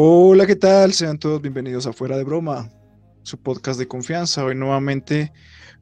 Hola, 0.00 0.46
¿qué 0.46 0.54
tal? 0.54 0.92
Sean 0.92 1.18
todos 1.18 1.42
bienvenidos 1.42 1.88
a 1.88 1.92
Fuera 1.92 2.16
de 2.16 2.22
Broma, 2.22 2.70
su 3.24 3.36
podcast 3.36 3.80
de 3.80 3.88
confianza. 3.88 4.44
Hoy 4.44 4.54
nuevamente 4.54 5.32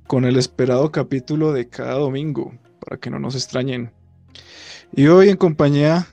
con 0.07 0.25
el 0.25 0.39
esperado 0.39 0.91
capítulo 0.91 1.53
de 1.53 1.69
cada 1.69 1.97
domingo, 1.97 2.55
para 2.81 2.99
que 2.99 3.11
no 3.11 3.19
nos 3.19 3.35
extrañen. 3.35 3.93
Y 4.95 5.09
hoy 5.09 5.29
en 5.29 5.37
compañía 5.37 6.07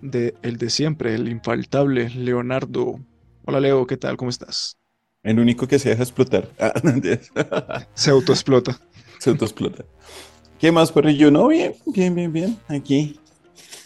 de 0.00 0.36
el 0.42 0.58
de 0.58 0.70
siempre, 0.70 1.12
el 1.16 1.28
infaltable 1.28 2.10
Leonardo. 2.10 3.00
Hola 3.44 3.58
Leo, 3.58 3.84
¿qué 3.84 3.96
tal? 3.96 4.16
¿Cómo 4.16 4.30
estás? 4.30 4.76
El 5.24 5.40
único 5.40 5.66
que 5.66 5.80
se 5.80 5.88
deja 5.88 6.04
explotar. 6.04 6.48
Ah, 6.60 7.84
se 7.94 8.12
autoexplota. 8.12 8.78
Se 9.18 9.30
autoexplota. 9.30 9.84
¿Qué 10.60 10.70
más, 10.70 10.92
perrillo? 10.92 11.32
No, 11.32 11.48
bien, 11.48 11.74
bien, 11.86 12.14
bien, 12.14 12.32
bien. 12.32 12.58
Aquí 12.68 13.19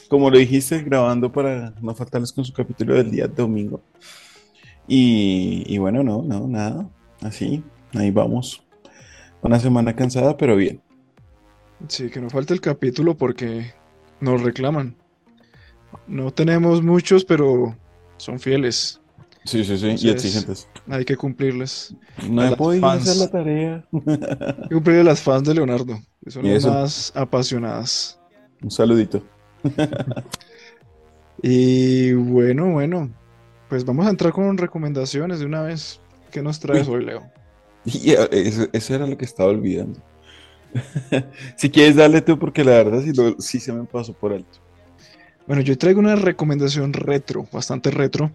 como 0.08 0.30
lo 0.30 0.38
dijiste, 0.38 0.82
grabando 0.82 1.30
para 1.30 1.74
no 1.80 1.94
faltarles 1.94 2.32
con 2.32 2.44
su 2.44 2.52
capítulo 2.52 2.94
del 2.94 3.10
día 3.10 3.26
domingo. 3.26 3.82
Y, 4.86 5.78
bueno, 5.78 6.02
no, 6.02 6.22
no, 6.22 6.46
nada. 6.46 6.88
Así, 7.22 7.62
ahí 7.94 8.10
vamos. 8.10 8.62
Una 9.42 9.58
semana 9.58 9.94
cansada, 9.94 10.36
pero 10.36 10.56
bien. 10.56 10.82
Sí, 11.88 12.10
que 12.10 12.20
no 12.20 12.30
falte 12.30 12.54
el 12.54 12.60
capítulo 12.60 13.16
porque 13.16 13.72
nos 14.20 14.42
reclaman. 14.42 14.96
No 16.06 16.32
tenemos 16.32 16.82
muchos, 16.82 17.24
pero 17.24 17.76
son 18.16 18.38
fieles. 18.38 19.00
Sí, 19.44 19.62
sí, 19.64 19.76
sí, 19.76 19.94
y 20.06 20.10
exigentes. 20.10 20.68
Hay 20.88 21.04
que 21.04 21.16
cumplirles. 21.16 21.94
No 22.30 22.44
he 22.44 22.56
podido 22.56 22.86
hacer 22.86 23.16
la 23.16 23.30
tarea. 23.30 23.84
hay 23.92 24.68
que 24.68 24.74
cumplirle 24.74 25.02
a 25.02 25.04
las 25.04 25.20
fans 25.20 25.46
de 25.46 25.54
Leonardo, 25.54 25.98
que 26.22 26.30
son 26.30 26.50
las 26.50 26.64
más 26.64 27.12
apasionadas. 27.14 28.18
Un 28.62 28.70
saludito. 28.70 29.22
y 31.42 32.12
bueno, 32.12 32.72
bueno, 32.72 33.10
pues 33.68 33.84
vamos 33.84 34.06
a 34.06 34.10
entrar 34.10 34.32
con 34.32 34.56
recomendaciones 34.58 35.40
de 35.40 35.46
una 35.46 35.62
vez. 35.62 36.00
¿Qué 36.30 36.42
nos 36.42 36.60
traes 36.60 36.88
hoy, 36.88 37.04
Leo? 37.04 37.22
eso, 37.84 38.94
era 38.94 39.06
lo 39.06 39.16
que 39.16 39.24
estaba 39.24 39.50
olvidando. 39.50 40.00
si 41.56 41.70
quieres, 41.70 41.96
dale 41.96 42.20
tú, 42.22 42.38
porque 42.38 42.64
la 42.64 42.72
verdad 42.72 43.02
sí, 43.38 43.60
se 43.60 43.72
me 43.72 43.84
pasó 43.84 44.12
por 44.12 44.32
alto. 44.32 44.58
Bueno, 45.46 45.62
yo 45.62 45.76
traigo 45.76 46.00
una 46.00 46.16
recomendación 46.16 46.92
retro, 46.92 47.46
bastante 47.52 47.90
retro, 47.90 48.32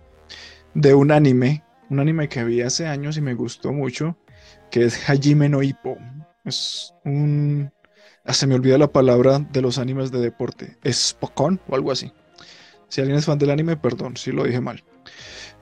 de 0.74 0.94
un 0.94 1.12
anime, 1.12 1.64
un 1.90 2.00
anime 2.00 2.30
que 2.30 2.44
vi 2.44 2.62
hace 2.62 2.88
años 2.88 3.18
y 3.18 3.22
me 3.22 3.34
gustó 3.34 3.74
mucho, 3.74 4.16
que 4.70 4.86
es 4.86 5.10
Hajime 5.10 5.50
no 5.50 5.64
Ippo. 5.64 5.98
Es 6.46 6.94
un 7.04 7.72
se 8.34 8.48
me 8.48 8.56
olvida 8.56 8.78
la 8.78 8.92
palabra 8.92 9.40
de 9.40 9.62
los 9.62 9.78
animes 9.78 10.12
de 10.12 10.20
deporte. 10.20 10.78
¿Es 10.84 11.16
Pocón 11.20 11.60
o 11.68 11.76
algo 11.76 11.92
así? 11.92 12.12
Si 12.88 13.02
alguien 13.02 13.18
es 13.18 13.26
fan 13.26 13.38
del 13.38 13.52
anime, 13.52 13.78
perdón 13.78 14.18
si 14.18 14.32
lo 14.32 14.44
dije 14.44 14.62
mal. 14.62 14.84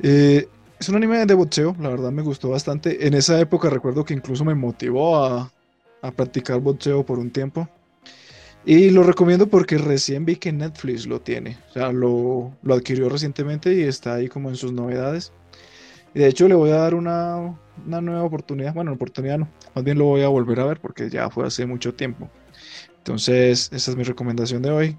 Eh, 0.01 0.47
es 0.79 0.89
un 0.89 0.95
anime 0.95 1.25
de 1.25 1.33
boxeo, 1.33 1.75
la 1.79 1.89
verdad 1.89 2.11
me 2.11 2.21
gustó 2.21 2.49
bastante. 2.49 3.07
En 3.07 3.13
esa 3.13 3.39
época 3.39 3.69
recuerdo 3.69 4.05
que 4.05 4.13
incluso 4.13 4.45
me 4.45 4.55
motivó 4.55 5.23
a, 5.23 5.51
practicar 6.15 6.59
boxeo 6.61 7.05
por 7.05 7.19
un 7.19 7.31
tiempo. 7.31 7.67
Y 8.65 8.91
lo 8.91 9.03
recomiendo 9.03 9.47
porque 9.47 9.77
recién 9.77 10.25
vi 10.25 10.35
que 10.35 10.51
Netflix 10.51 11.07
lo 11.07 11.19
tiene. 11.21 11.57
O 11.69 11.73
sea, 11.73 11.91
lo, 11.91 12.53
lo 12.61 12.73
adquirió 12.73 13.09
recientemente 13.09 13.73
y 13.73 13.83
está 13.83 14.15
ahí 14.15 14.27
como 14.27 14.49
en 14.49 14.55
sus 14.55 14.71
novedades. 14.71 15.31
Y 16.13 16.19
de 16.19 16.27
hecho 16.27 16.47
le 16.47 16.55
voy 16.55 16.71
a 16.71 16.75
dar 16.75 16.95
una, 16.95 17.57
una 17.85 18.01
nueva 18.01 18.23
oportunidad. 18.23 18.73
Bueno, 18.73 18.93
oportunidad 18.93 19.39
no. 19.39 19.49
Más 19.73 19.83
bien 19.83 19.97
lo 19.97 20.05
voy 20.05 20.21
a 20.21 20.27
volver 20.27 20.59
a 20.59 20.65
ver 20.65 20.79
porque 20.79 21.09
ya 21.09 21.29
fue 21.29 21.45
hace 21.47 21.65
mucho 21.65 21.93
tiempo. 21.93 22.29
Entonces, 23.07 23.69
esa 23.71 23.91
es 23.91 23.95
mi 23.95 24.03
recomendación 24.03 24.61
de 24.61 24.69
hoy. 24.69 24.97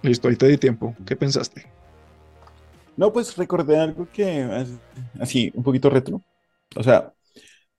Listo, 0.00 0.28
ahí 0.28 0.36
te 0.36 0.46
di 0.46 0.58
tiempo. 0.58 0.94
¿Qué 1.04 1.16
pensaste? 1.16 1.66
No, 2.96 3.12
pues 3.12 3.36
recordé 3.36 3.80
algo 3.80 4.06
que 4.12 4.48
así, 5.18 5.50
un 5.56 5.64
poquito 5.64 5.90
retro. 5.90 6.22
O 6.76 6.82
sea, 6.84 7.12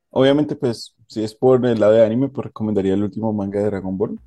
obviamente, 0.09 0.57
pues, 0.57 0.97
si 1.07 1.23
es 1.23 1.33
por 1.33 1.65
el 1.65 1.79
lado 1.79 1.93
de 1.93 2.03
anime, 2.05 2.27
pues 2.27 2.47
recomendaría 2.47 2.93
el 2.93 3.01
último 3.01 3.31
manga 3.31 3.61
de 3.61 3.67
Dragon 3.67 3.97
Ball. 3.97 4.19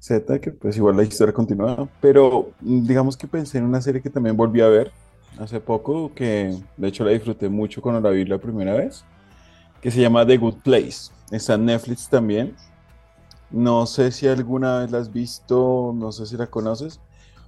Z, 0.00 0.40
que 0.40 0.50
pues 0.50 0.76
igual 0.76 0.96
la 0.96 1.04
historia 1.04 1.32
continúa. 1.32 1.88
Pero 2.00 2.50
digamos 2.58 3.16
que 3.16 3.28
pensé 3.28 3.58
en 3.58 3.66
una 3.66 3.80
serie 3.80 4.02
que 4.02 4.10
también 4.10 4.36
volví 4.36 4.62
a 4.62 4.66
ver 4.66 4.90
hace 5.38 5.60
poco, 5.60 6.12
que 6.12 6.56
de 6.76 6.88
hecho 6.88 7.04
la 7.04 7.12
disfruté 7.12 7.48
mucho 7.48 7.80
cuando 7.80 8.00
la 8.00 8.10
vi 8.10 8.24
la 8.24 8.38
primera 8.38 8.74
vez, 8.74 9.04
que 9.80 9.92
se 9.92 10.00
llama 10.00 10.26
The 10.26 10.38
Good 10.38 10.56
Place. 10.64 11.12
Está 11.30 11.54
en 11.54 11.66
Netflix 11.66 12.08
también. 12.08 12.56
No 13.50 13.86
sé 13.86 14.12
si 14.12 14.26
alguna 14.26 14.80
vez 14.80 14.90
la 14.90 14.98
has 14.98 15.12
visto, 15.12 15.92
no 15.94 16.12
sé 16.12 16.26
si 16.26 16.36
la 16.36 16.48
conoces, 16.48 17.00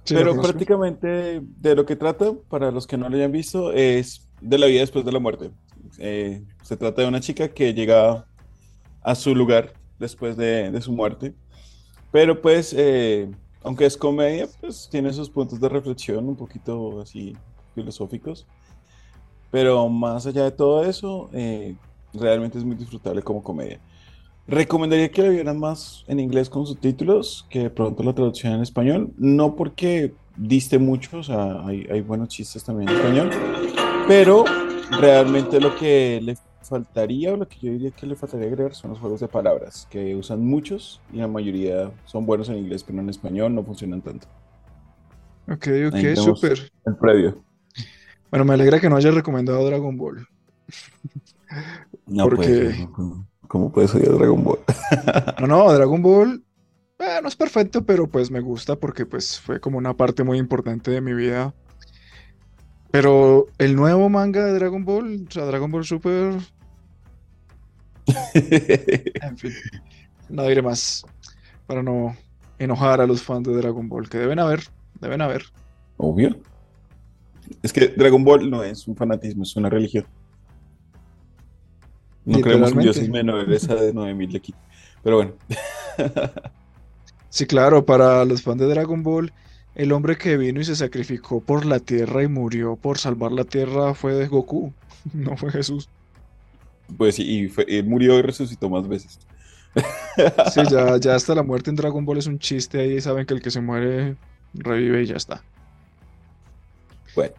pero 0.07 0.39
prácticamente 0.41 1.41
de 1.41 1.75
lo 1.75 1.85
que 1.85 1.95
trata, 1.95 2.33
para 2.49 2.71
los 2.71 2.87
que 2.87 2.97
no 2.97 3.07
la 3.07 3.17
hayan 3.17 3.31
visto, 3.31 3.71
es 3.71 4.27
de 4.41 4.57
la 4.57 4.65
vida 4.65 4.81
después 4.81 5.05
de 5.05 5.11
la 5.11 5.19
muerte. 5.19 5.51
Eh, 5.99 6.43
se 6.63 6.77
trata 6.77 7.01
de 7.01 7.07
una 7.07 7.19
chica 7.19 7.49
que 7.49 7.73
llega 7.73 8.25
a 9.03 9.15
su 9.15 9.35
lugar 9.35 9.73
después 9.99 10.35
de, 10.37 10.79
su 10.81 10.91
muerte, 10.91 11.35
pero 12.11 12.41
pues, 12.41 12.73
eh, 12.75 13.29
aunque 13.63 13.85
es 13.85 13.95
comedia, 13.95 14.47
pues 14.59 14.89
tiene 14.91 15.13
sus 15.13 15.29
puntos 15.29 15.59
de 15.59 15.69
reflexión 15.69 16.27
un 16.27 16.35
poquito 16.35 17.01
así 17.01 17.35
filosóficos, 17.75 18.47
pero 19.51 19.87
más 19.89 20.25
allá 20.25 20.45
de 20.45 20.51
todo 20.51 20.83
eso, 20.83 21.29
eh, 21.33 21.75
realmente 22.13 22.57
es 22.57 22.63
muy 22.63 22.75
disfrutable 22.75 23.21
como 23.21 23.43
comedia. 23.43 23.79
Recomendaría 24.51 25.09
que 25.09 25.23
la 25.23 25.29
vieran 25.29 25.59
más 25.59 26.03
en 26.09 26.19
inglés 26.19 26.49
con 26.49 26.67
subtítulos 26.67 27.47
que 27.49 27.59
de 27.59 27.69
pronto 27.69 28.03
la 28.03 28.13
traducción 28.13 28.51
en 28.51 28.61
español. 28.61 29.09
No 29.17 29.55
porque 29.55 30.13
diste 30.35 30.77
mucho, 30.77 31.19
o 31.19 31.23
sea, 31.23 31.65
hay, 31.65 31.87
hay 31.89 32.01
buenos 32.01 32.27
chistes 32.27 32.61
también 32.61 32.89
en 32.89 32.97
español, 32.97 33.29
pero 34.09 34.43
realmente 34.99 35.61
lo 35.61 35.73
que 35.77 36.19
le 36.21 36.35
faltaría 36.63 37.31
o 37.31 37.37
lo 37.37 37.47
que 37.47 37.59
yo 37.61 37.71
diría 37.71 37.91
que 37.91 38.05
le 38.05 38.17
faltaría 38.17 38.47
agregar 38.47 38.75
son 38.75 38.91
los 38.91 38.99
juegos 38.99 39.21
de 39.21 39.29
palabras, 39.29 39.87
que 39.89 40.17
usan 40.17 40.45
muchos 40.45 40.99
y 41.13 41.19
la 41.19 41.29
mayoría 41.29 41.89
son 42.03 42.25
buenos 42.25 42.49
en 42.49 42.57
inglés, 42.57 42.83
pero 42.83 42.99
en 42.99 43.09
español 43.09 43.55
no 43.55 43.63
funcionan 43.63 44.01
tanto. 44.01 44.27
Ok, 45.47 45.67
ok, 45.87 46.15
súper. 46.17 46.69
El 46.85 46.97
previo. 46.97 47.41
Bueno, 48.29 48.43
me 48.43 48.55
alegra 48.55 48.81
que 48.81 48.89
no 48.89 48.97
hayas 48.97 49.15
recomendado 49.15 49.65
Dragon 49.65 49.97
Ball. 49.97 50.27
No, 52.05 52.25
porque... 52.25 52.85
¿Cómo 53.51 53.69
puedes 53.69 53.93
odiar 53.93 54.13
Dragon 54.13 54.41
Ball? 54.45 54.59
no, 55.41 55.47
no, 55.47 55.73
Dragon 55.73 56.01
Ball 56.01 56.41
eh, 56.99 57.19
no 57.21 57.27
es 57.27 57.35
perfecto, 57.35 57.85
pero 57.85 58.07
pues 58.07 58.31
me 58.31 58.39
gusta 58.39 58.77
porque 58.77 59.05
pues 59.05 59.41
fue 59.41 59.59
como 59.59 59.77
una 59.77 59.93
parte 59.93 60.23
muy 60.23 60.37
importante 60.37 60.89
de 60.89 61.01
mi 61.01 61.13
vida. 61.13 61.53
Pero 62.91 63.47
el 63.57 63.75
nuevo 63.75 64.07
manga 64.07 64.45
de 64.45 64.53
Dragon 64.53 64.85
Ball, 64.85 65.25
o 65.27 65.31
sea, 65.31 65.43
Dragon 65.43 65.69
Ball 65.69 65.83
Super... 65.83 66.35
en 68.35 69.37
fin, 69.37 69.51
no 70.29 70.45
diré 70.45 70.61
más 70.61 71.05
para 71.67 71.83
no 71.83 72.15
enojar 72.57 73.01
a 73.01 73.05
los 73.05 73.21
fans 73.21 73.49
de 73.49 73.57
Dragon 73.57 73.89
Ball, 73.89 74.07
que 74.07 74.17
deben 74.17 74.39
haber, 74.39 74.61
deben 75.01 75.19
haber. 75.19 75.43
Obvio. 75.97 76.39
Es 77.61 77.73
que 77.73 77.89
Dragon 77.89 78.23
Ball 78.23 78.49
no 78.49 78.63
es 78.63 78.87
un 78.87 78.95
fanatismo, 78.95 79.43
es 79.43 79.53
una 79.57 79.69
religión. 79.69 80.05
No 82.25 82.39
creemos 82.39 82.71
en 82.71 82.79
dioses 82.79 83.09
menores 83.09 83.63
esa 83.63 83.75
de 83.75 83.93
9000 83.93 84.31
de 84.31 84.37
aquí. 84.37 84.53
Pero 85.03 85.15
bueno. 85.17 85.33
sí, 87.29 87.45
claro, 87.45 87.85
para 87.85 88.23
los 88.25 88.41
fans 88.43 88.59
de 88.59 88.67
Dragon 88.67 89.01
Ball, 89.01 89.33
el 89.75 89.91
hombre 89.91 90.17
que 90.17 90.37
vino 90.37 90.61
y 90.61 90.65
se 90.65 90.75
sacrificó 90.75 91.41
por 91.41 91.65
la 91.65 91.79
tierra 91.79 92.23
y 92.23 92.27
murió 92.27 92.75
por 92.75 92.97
salvar 92.97 93.31
la 93.31 93.43
tierra 93.43 93.93
fue 93.93 94.27
Goku, 94.27 94.73
no 95.13 95.37
fue 95.37 95.51
Jesús. 95.51 95.89
Pues 96.97 97.15
sí, 97.15 97.23
y 97.23 97.77
él 97.77 97.85
murió 97.85 98.19
y 98.19 98.21
resucitó 98.21 98.69
más 98.69 98.87
veces. 98.87 99.19
sí, 100.53 100.61
ya, 100.69 100.97
ya 100.99 101.15
hasta 101.15 101.33
la 101.33 101.43
muerte 101.43 101.69
en 101.69 101.77
Dragon 101.77 102.05
Ball 102.05 102.17
es 102.17 102.27
un 102.27 102.37
chiste 102.37 102.79
ahí, 102.79 102.99
saben 102.99 103.25
que 103.25 103.33
el 103.33 103.41
que 103.41 103.51
se 103.51 103.61
muere 103.61 104.17
revive 104.53 105.03
y 105.03 105.05
ya 105.07 105.15
está. 105.15 105.41
Bueno, 107.15 107.33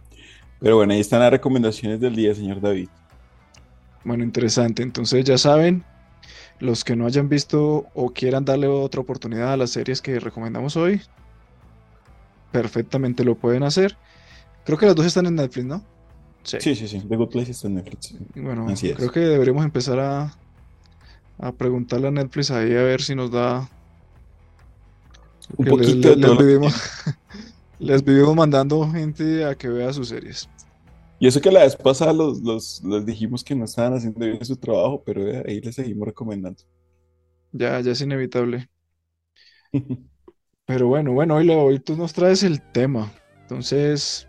pero 0.59 0.77
bueno, 0.77 0.93
ahí 0.93 0.99
están 0.99 1.19
las 1.19 1.31
recomendaciones 1.31 1.99
del 1.99 2.15
día, 2.15 2.33
señor 2.33 2.59
David. 2.59 2.89
Bueno, 4.03 4.23
interesante. 4.23 4.83
Entonces 4.83 5.23
ya 5.25 5.37
saben, 5.37 5.83
los 6.59 6.83
que 6.83 6.95
no 6.95 7.05
hayan 7.05 7.29
visto 7.29 7.87
o 7.93 8.11
quieran 8.11 8.45
darle 8.45 8.67
otra 8.67 9.01
oportunidad 9.01 9.53
a 9.53 9.57
las 9.57 9.71
series 9.71 10.01
que 10.01 10.19
recomendamos 10.19 10.77
hoy, 10.77 11.01
perfectamente 12.51 13.23
lo 13.23 13.35
pueden 13.35 13.63
hacer. 13.63 13.97
Creo 14.65 14.77
que 14.77 14.85
las 14.85 14.95
dos 14.95 15.05
están 15.05 15.25
en 15.25 15.35
Netflix, 15.35 15.65
¿no? 15.65 15.83
Sí, 16.43 16.75
sí, 16.75 16.87
sí. 16.87 17.01
The 17.07 17.15
Good 17.15 17.29
Place 17.29 17.51
está 17.51 17.67
en 17.67 17.75
Netflix. 17.75 18.15
Bueno, 18.35 18.67
creo 18.95 19.11
que 19.11 19.19
deberíamos 19.21 19.63
empezar 19.63 19.99
a, 19.99 20.33
a 21.39 21.51
preguntarle 21.51 22.07
a 22.07 22.11
Netflix 22.11 22.51
ahí 22.51 22.71
a 22.75 22.83
ver 22.83 23.01
si 23.01 23.15
nos 23.15 23.31
da... 23.31 23.69
Un 25.57 25.65
poquito 25.65 26.15
les, 26.15 26.37
vivimos, 26.37 26.73
les 27.79 28.03
vivimos 28.03 28.35
mandando 28.35 28.89
gente 28.89 29.43
a 29.43 29.55
que 29.55 29.67
vea 29.67 29.91
sus 29.91 30.07
series. 30.09 30.47
Y 31.23 31.27
eso 31.27 31.39
que 31.39 31.53
la 31.53 31.61
vez 31.61 31.77
pasada 31.77 32.11
los, 32.11 32.41
los, 32.41 33.05
dijimos 33.05 33.45
que 33.45 33.55
no 33.55 33.63
estaban 33.63 33.93
haciendo 33.93 34.19
bien 34.19 34.43
su 34.43 34.57
trabajo, 34.57 35.01
pero 35.05 35.25
eh, 35.25 35.41
ahí 35.47 35.61
les 35.61 35.75
seguimos 35.75 36.05
recomendando. 36.05 36.61
Ya, 37.53 37.79
ya 37.79 37.93
es 37.93 38.01
inevitable. 38.01 38.69
Pero 40.65 40.87
bueno, 40.87 41.13
bueno, 41.13 41.35
hoy, 41.35 41.49
hoy 41.49 41.79
tú 41.79 41.95
nos 41.95 42.11
traes 42.11 42.43
el 42.43 42.61
tema. 42.73 43.09
Entonces, 43.43 44.27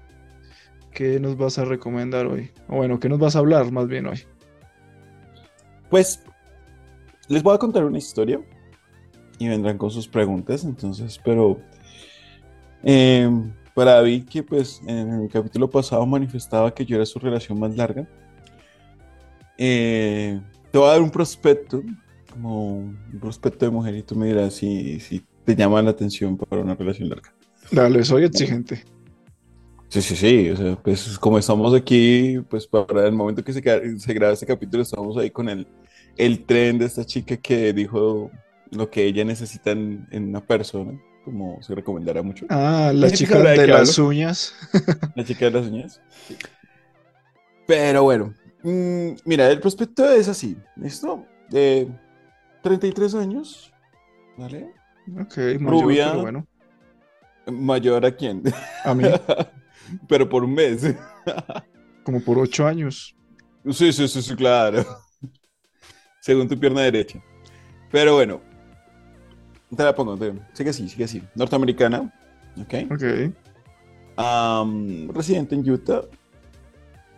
¿qué 0.92 1.18
nos 1.18 1.36
vas 1.36 1.58
a 1.58 1.64
recomendar 1.64 2.26
hoy? 2.26 2.52
O 2.68 2.76
bueno, 2.76 3.00
¿qué 3.00 3.08
nos 3.08 3.18
vas 3.18 3.34
a 3.34 3.40
hablar 3.40 3.72
más 3.72 3.88
bien 3.88 4.06
hoy? 4.06 4.20
Pues 5.90 6.22
les 7.26 7.42
voy 7.42 7.56
a 7.56 7.58
contar 7.58 7.84
una 7.84 7.98
historia 7.98 8.40
y 9.40 9.48
vendrán 9.48 9.78
con 9.78 9.90
sus 9.90 10.06
preguntas, 10.06 10.62
entonces, 10.62 11.20
pero 11.24 11.58
eh, 12.84 13.28
para 13.74 13.94
David, 13.94 14.24
que 14.28 14.42
pues 14.42 14.80
en 14.86 15.22
el 15.22 15.28
capítulo 15.28 15.68
pasado 15.68 16.06
manifestaba 16.06 16.72
que 16.72 16.84
yo 16.84 16.96
era 16.96 17.06
su 17.06 17.18
relación 17.18 17.58
más 17.58 17.76
larga, 17.76 18.08
eh, 19.58 20.40
te 20.70 20.78
voy 20.78 20.88
a 20.88 20.92
dar 20.92 21.02
un 21.02 21.10
prospecto, 21.10 21.82
como 22.30 22.78
un 22.78 23.18
prospecto 23.20 23.64
de 23.64 23.70
mujer, 23.70 23.94
y 23.96 24.02
tú 24.02 24.16
me 24.16 24.26
dirás 24.26 24.54
si, 24.54 25.00
si 25.00 25.24
te 25.44 25.54
llama 25.54 25.82
la 25.82 25.90
atención 25.90 26.36
para 26.36 26.62
una 26.62 26.74
relación 26.74 27.08
larga. 27.08 27.32
Dale, 27.70 28.04
soy 28.04 28.24
exigente. 28.24 28.84
Sí, 29.88 30.02
sí, 30.02 30.16
sí, 30.16 30.50
o 30.50 30.56
sea, 30.56 30.76
pues 30.76 31.18
como 31.18 31.38
estamos 31.38 31.72
aquí, 31.74 32.40
pues 32.48 32.66
para 32.66 33.06
el 33.06 33.12
momento 33.12 33.44
que 33.44 33.52
se, 33.52 33.62
se 33.98 34.14
graba 34.14 34.32
este 34.32 34.46
capítulo, 34.46 34.82
estamos 34.82 35.16
ahí 35.16 35.30
con 35.30 35.48
el, 35.48 35.66
el 36.16 36.44
tren 36.44 36.78
de 36.78 36.86
esta 36.86 37.04
chica 37.04 37.36
que 37.36 37.72
dijo 37.72 38.30
lo 38.70 38.90
que 38.90 39.04
ella 39.04 39.24
necesita 39.24 39.70
en, 39.70 40.08
una 40.10 40.40
persona, 40.40 41.00
como 41.24 41.62
se 41.62 41.74
recomendará 41.74 42.22
mucho. 42.22 42.46
Ah, 42.50 42.92
la 42.94 43.10
chica 43.10 43.38
de, 43.38 43.66
las 43.66 43.98
uñas. 43.98 44.54
La 45.16 45.24
chica 45.24 45.46
de 45.46 45.50
las 45.50 45.66
uñas. 45.66 46.00
Pero 47.66 48.02
bueno, 48.02 48.34
mm, 48.62 49.10
mira, 49.24 49.50
el 49.50 49.58
prospecto 49.60 50.08
es 50.10 50.28
así, 50.28 50.56
¿listo? 50.76 51.24
De 51.48 51.88
33 52.62 53.14
años, 53.14 53.72
¿vale? 54.36 54.70
Ok, 55.20 55.36
mayor, 55.36 55.70
Rubia, 55.70 56.10
pero 56.10 56.22
bueno. 56.22 56.46
¿Mayor 57.46 58.06
a 58.06 58.14
quién? 58.14 58.42
A 58.84 58.94
mí. 58.94 59.04
pero 60.08 60.28
por 60.28 60.44
un 60.44 60.54
mes. 60.54 60.82
Como 62.04 62.20
por 62.20 62.38
ocho 62.38 62.66
años. 62.66 63.16
Sí, 63.70 63.92
sí, 63.92 64.08
sí, 64.08 64.22
sí, 64.22 64.34
claro. 64.34 64.84
Según 66.20 66.48
tu 66.48 66.58
pierna 66.58 66.82
derecha. 66.82 67.22
Pero 67.90 68.14
bueno. 68.14 68.53
Te 69.74 69.82
la 69.82 69.94
pongo. 69.94 70.16
Te... 70.16 70.32
Sigue 70.52 70.70
así, 70.70 70.88
sigue 70.88 71.04
así. 71.04 71.22
Norteamericana. 71.34 72.12
Ok. 72.60 72.74
Ok. 72.92 73.02
residente 75.14 75.54
en 75.54 75.68
Utah. 75.68 76.02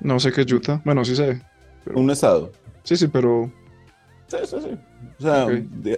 No 0.00 0.20
sé 0.20 0.32
qué 0.32 0.42
es 0.42 0.52
Utah. 0.52 0.80
Bueno, 0.84 1.04
sí 1.04 1.16
sé. 1.16 1.40
Un 1.94 2.10
estado. 2.10 2.52
Sí, 2.82 2.96
sí, 2.96 3.08
pero. 3.08 3.50
Sí, 4.28 4.36
sí, 4.44 4.56
sí. 4.60 4.78
O 5.18 5.22
sea, 5.22 5.46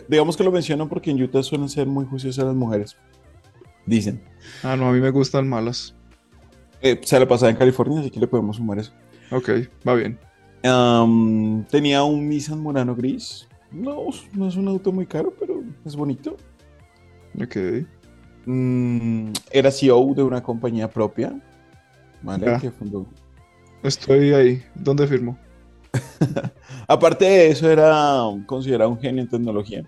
digamos 0.08 0.36
que 0.36 0.44
lo 0.44 0.52
menciono 0.52 0.88
porque 0.88 1.10
en 1.10 1.22
Utah 1.22 1.42
suelen 1.42 1.68
ser 1.68 1.86
muy 1.86 2.04
juiciosas 2.04 2.44
las 2.44 2.54
mujeres. 2.54 2.96
Dicen. 3.86 4.22
Ah, 4.62 4.76
no, 4.76 4.88
a 4.88 4.92
mí 4.92 5.00
me 5.00 5.10
gustan 5.10 5.48
malas. 5.48 5.94
Eh, 6.80 7.00
se 7.02 7.18
la 7.18 7.26
pasaba 7.26 7.50
en 7.50 7.56
California, 7.56 8.00
así 8.00 8.10
que 8.10 8.20
le 8.20 8.28
podemos 8.28 8.56
sumar 8.56 8.78
eso. 8.78 8.92
Ok, 9.30 9.50
va 9.86 9.94
bien. 9.94 10.18
tenía 11.70 12.02
un 12.04 12.28
Nissan 12.28 12.60
Murano 12.60 12.94
gris. 12.94 13.48
No, 13.70 14.06
no 14.32 14.48
es 14.48 14.56
un 14.56 14.68
auto 14.68 14.92
muy 14.92 15.06
caro, 15.06 15.32
pero 15.38 15.62
es 15.84 15.94
bonito. 15.94 16.36
Ok. 17.40 17.56
Mm, 18.46 19.32
era 19.50 19.70
CEO 19.70 20.14
de 20.14 20.22
una 20.22 20.42
compañía 20.42 20.88
propia. 20.88 21.38
¿Vale? 22.22 22.58
Que 22.60 22.70
fundó. 22.70 23.06
Estoy 23.82 24.32
ahí. 24.32 24.62
¿Dónde 24.74 25.06
firmo? 25.06 25.38
Aparte 26.88 27.24
de 27.24 27.50
eso, 27.50 27.70
era 27.70 28.22
considerado 28.46 28.90
un 28.90 28.98
genio 28.98 29.22
en 29.22 29.28
tecnología. 29.28 29.82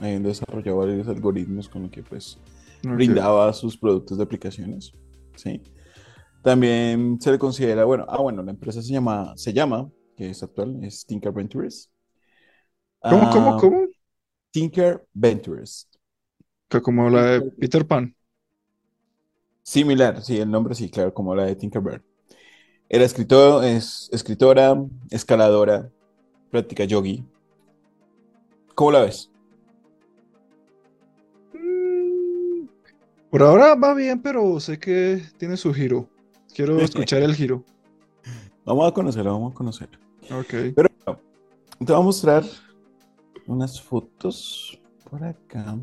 desarrollado 0.00 0.78
varios 0.78 1.08
algoritmos 1.08 1.68
con 1.68 1.82
los 1.82 1.90
que 1.90 2.02
pues 2.02 2.38
brindaba 2.82 3.52
sus 3.52 3.76
productos 3.76 4.18
de 4.18 4.24
aplicaciones. 4.24 4.92
Sí. 5.36 5.60
También 6.42 7.18
se 7.20 7.30
le 7.30 7.38
considera, 7.38 7.84
bueno, 7.84 8.04
ah, 8.08 8.20
bueno, 8.20 8.42
la 8.42 8.50
empresa 8.50 8.82
se 8.82 8.92
llama, 8.92 9.32
se 9.36 9.52
llama, 9.52 9.88
que 10.16 10.30
es 10.30 10.42
actual, 10.42 10.82
es 10.82 11.06
Tinker 11.06 11.32
Ventures. 11.32 11.90
¿Cómo, 13.02 13.30
cómo, 13.30 13.54
ah, 13.54 13.58
cómo? 13.60 13.86
Tinker 14.50 15.04
Ventures. 15.12 15.88
Que 16.68 16.80
como 16.80 17.10
la 17.10 17.22
de 17.24 17.40
Peter 17.42 17.86
Pan. 17.86 18.14
Similar, 19.62 20.22
sí, 20.22 20.38
el 20.38 20.50
nombre 20.50 20.74
sí, 20.74 20.90
claro, 20.90 21.14
como 21.14 21.34
la 21.34 21.44
de 21.44 21.56
Tinkerbell. 21.56 22.02
Era 22.88 23.04
escritor, 23.04 23.64
es 23.64 24.08
escritora, 24.12 24.76
escaladora, 25.10 25.90
práctica 26.50 26.84
yogi. 26.84 27.24
¿Cómo 28.74 28.92
la 28.92 29.00
ves? 29.00 29.30
Mm, 31.54 32.66
por 33.30 33.42
ahora 33.42 33.74
va 33.74 33.94
bien, 33.94 34.20
pero 34.20 34.58
sé 34.60 34.78
que 34.78 35.22
tiene 35.38 35.56
su 35.56 35.72
giro. 35.72 36.08
Quiero 36.54 36.78
escuchar 36.80 37.22
el 37.22 37.34
giro. 37.34 37.64
Vamos 38.64 38.88
a 38.88 38.92
conocerlo, 38.92 39.32
vamos 39.32 39.52
a 39.52 39.54
conocerlo. 39.54 39.98
Ok. 40.30 40.74
Pero 40.74 40.88
te 41.78 41.92
voy 41.92 41.96
a 41.96 42.04
mostrar 42.04 42.44
unas 43.46 43.80
fotos 43.80 44.78
por 45.08 45.22
acá. 45.24 45.76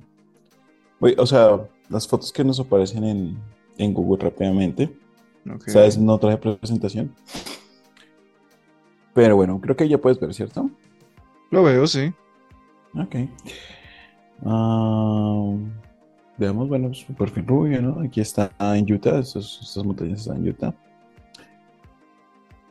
o 1.17 1.25
sea, 1.25 1.67
las 1.89 2.07
fotos 2.07 2.31
que 2.31 2.43
nos 2.43 2.59
aparecen 2.59 3.03
en, 3.77 3.93
Google 3.93 4.23
rápidamente. 4.23 4.95
Okay. 5.45 5.55
O 5.55 5.71
sea, 5.71 5.85
es 5.85 5.97
no 5.97 6.17
traje 6.17 6.37
presentación. 6.37 7.13
Pero 9.13 9.35
bueno, 9.35 9.59
creo 9.61 9.75
que 9.75 9.87
ya 9.87 9.97
puedes 9.97 10.19
ver, 10.19 10.33
¿cierto? 10.33 10.69
Lo 11.49 11.63
veo, 11.63 11.87
sí. 11.87 12.13
Ok. 12.93 13.15
Ah, 14.45 15.53
Veamos, 16.39 16.69
bueno, 16.69 16.93
su 16.93 17.13
perfil 17.13 17.45
rubio, 17.45 17.81
¿no? 17.81 18.01
Aquí 18.01 18.21
está 18.21 18.49
en 18.59 18.89
Utah, 18.89 19.19
estas 19.19 19.83
montañas 19.83 20.21
están 20.21 20.37
en 20.37 20.47
Utah. 20.47 20.73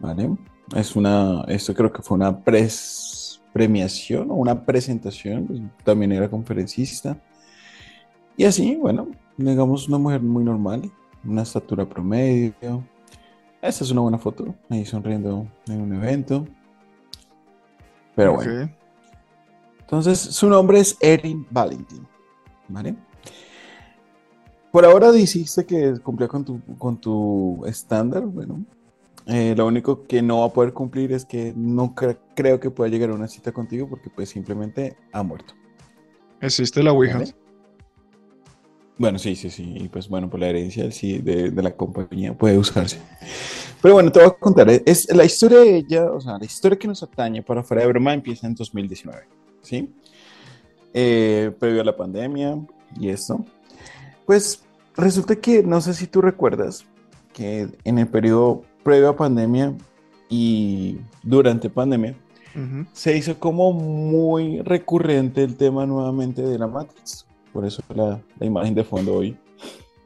Vale. 0.01 0.31
Es 0.75 0.97
una, 0.97 1.45
esto 1.49 1.75
creo 1.75 1.93
que 1.93 2.01
fue 2.01 2.17
una 2.17 2.35
pres, 2.35 3.28
premiación 3.53 4.31
o 4.31 4.35
una 4.35 4.65
presentación, 4.65 5.47
pues, 5.47 5.61
también 5.85 6.13
era 6.13 6.29
conferencista. 6.29 7.21
Y 8.37 8.45
así, 8.45 8.77
bueno, 8.77 9.09
digamos 9.37 9.89
una 9.89 9.99
mujer 9.99 10.23
muy 10.23 10.45
normal, 10.45 10.91
una 11.25 11.43
estatura 11.43 11.89
promedio. 11.89 12.85
Esta 13.61 13.85
es 13.85 13.91
una 13.91 14.03
buena 14.03 14.19
foto, 14.19 14.55
ahí 14.69 14.85
sonriendo 14.85 15.47
en 15.67 15.81
un 15.81 15.95
evento. 15.95 16.47
Pero 18.15 18.35
bueno. 18.35 18.71
Entonces, 19.81 20.19
su 20.19 20.49
nombre 20.49 20.81
es 20.81 20.97
Erin 21.01 21.47
Valentin, 21.51 22.07
¿vale? 22.69 22.95
Por 24.71 24.85
ahora 24.85 25.11
dijiste 25.11 25.65
que 25.65 25.99
cumplía 26.01 26.29
con 26.29 26.45
tu, 26.45 26.61
con 26.77 27.01
tu 27.01 27.65
estándar, 27.67 28.27
bueno. 28.27 28.65
Eh, 29.31 29.55
lo 29.55 29.67
único 29.67 30.07
que 30.07 30.23
no 30.23 30.41
va 30.41 30.47
a 30.47 30.53
poder 30.53 30.73
cumplir 30.73 31.13
es 31.13 31.27
que 31.27 31.53
no 31.55 31.95
creo 31.95 32.59
que 32.59 32.71
pueda 32.71 32.91
llegar 32.91 33.11
a 33.11 33.15
una 33.15 33.29
cita 33.29 33.53
contigo 33.53 33.87
porque 33.87 34.09
pues 34.09 34.31
simplemente 34.31 34.97
ha 35.13 35.23
muerto. 35.23 35.53
¿Existe 36.41 36.83
la 36.83 36.93
Ouija? 36.93 37.23
Bueno, 38.97 39.19
sí, 39.19 39.37
sí, 39.37 39.51
sí. 39.51 39.75
Y 39.77 39.89
pues 39.89 40.09
bueno, 40.09 40.31
por 40.31 40.41
la 40.41 40.49
herencia 40.49 40.91
sí, 40.91 41.19
de, 41.19 41.51
la 41.51 41.77
compañía 41.77 42.33
puede 42.33 42.57
usarse. 42.57 42.99
Pero 43.83 43.95
bueno, 43.95 44.11
te 44.11 44.19
voy 44.21 44.29
a 44.29 44.33
contar. 44.33 44.71
Es, 44.71 45.15
la 45.15 45.25
historia 45.25 45.59
de 45.59 45.77
ella, 45.77 46.11
o 46.11 46.21
sea, 46.23 46.39
la 46.39 46.45
historia 46.47 46.79
que 46.79 46.89
nos 46.89 47.03
atañe 47.03 47.43
para 47.43 47.63
fuera 47.63 47.83
de 47.83 47.89
broma 47.89 48.15
empieza 48.15 48.47
en 48.47 48.55
2019, 48.55 49.29
¿sí? 49.61 49.91
Eh, 50.95 51.53
previo 51.61 51.83
a 51.83 51.85
la 51.85 51.97
pandemia 51.97 52.59
y 52.99 53.11
esto. 53.11 53.45
Pues 54.25 54.65
resulta 54.97 55.37
que, 55.37 55.63
no 55.63 55.83
sé 55.83 55.93
si 55.93 56.07
tú 56.07 56.23
recuerdas, 56.23 56.87
que 57.35 57.69
en 57.85 57.99
el 57.99 58.09
periodo 58.09 58.65
previo 58.83 59.09
a 59.09 59.17
pandemia 59.17 59.75
y 60.29 60.99
durante 61.23 61.71
pandemia, 61.71 62.17
se 62.93 63.17
hizo 63.17 63.39
como 63.39 63.73
muy 63.73 64.61
recurrente 64.63 65.45
el 65.45 65.57
tema 65.57 65.87
nuevamente 65.87 66.43
de 66.43 66.59
la 66.59 66.67
Matrix. 66.67 67.25
Por 67.53 67.65
eso 67.65 67.83
la, 67.95 68.21
la 68.39 68.47
imagen 68.47 68.75
de 68.75 68.83
fondo 68.83 69.15
hoy. 69.15 69.37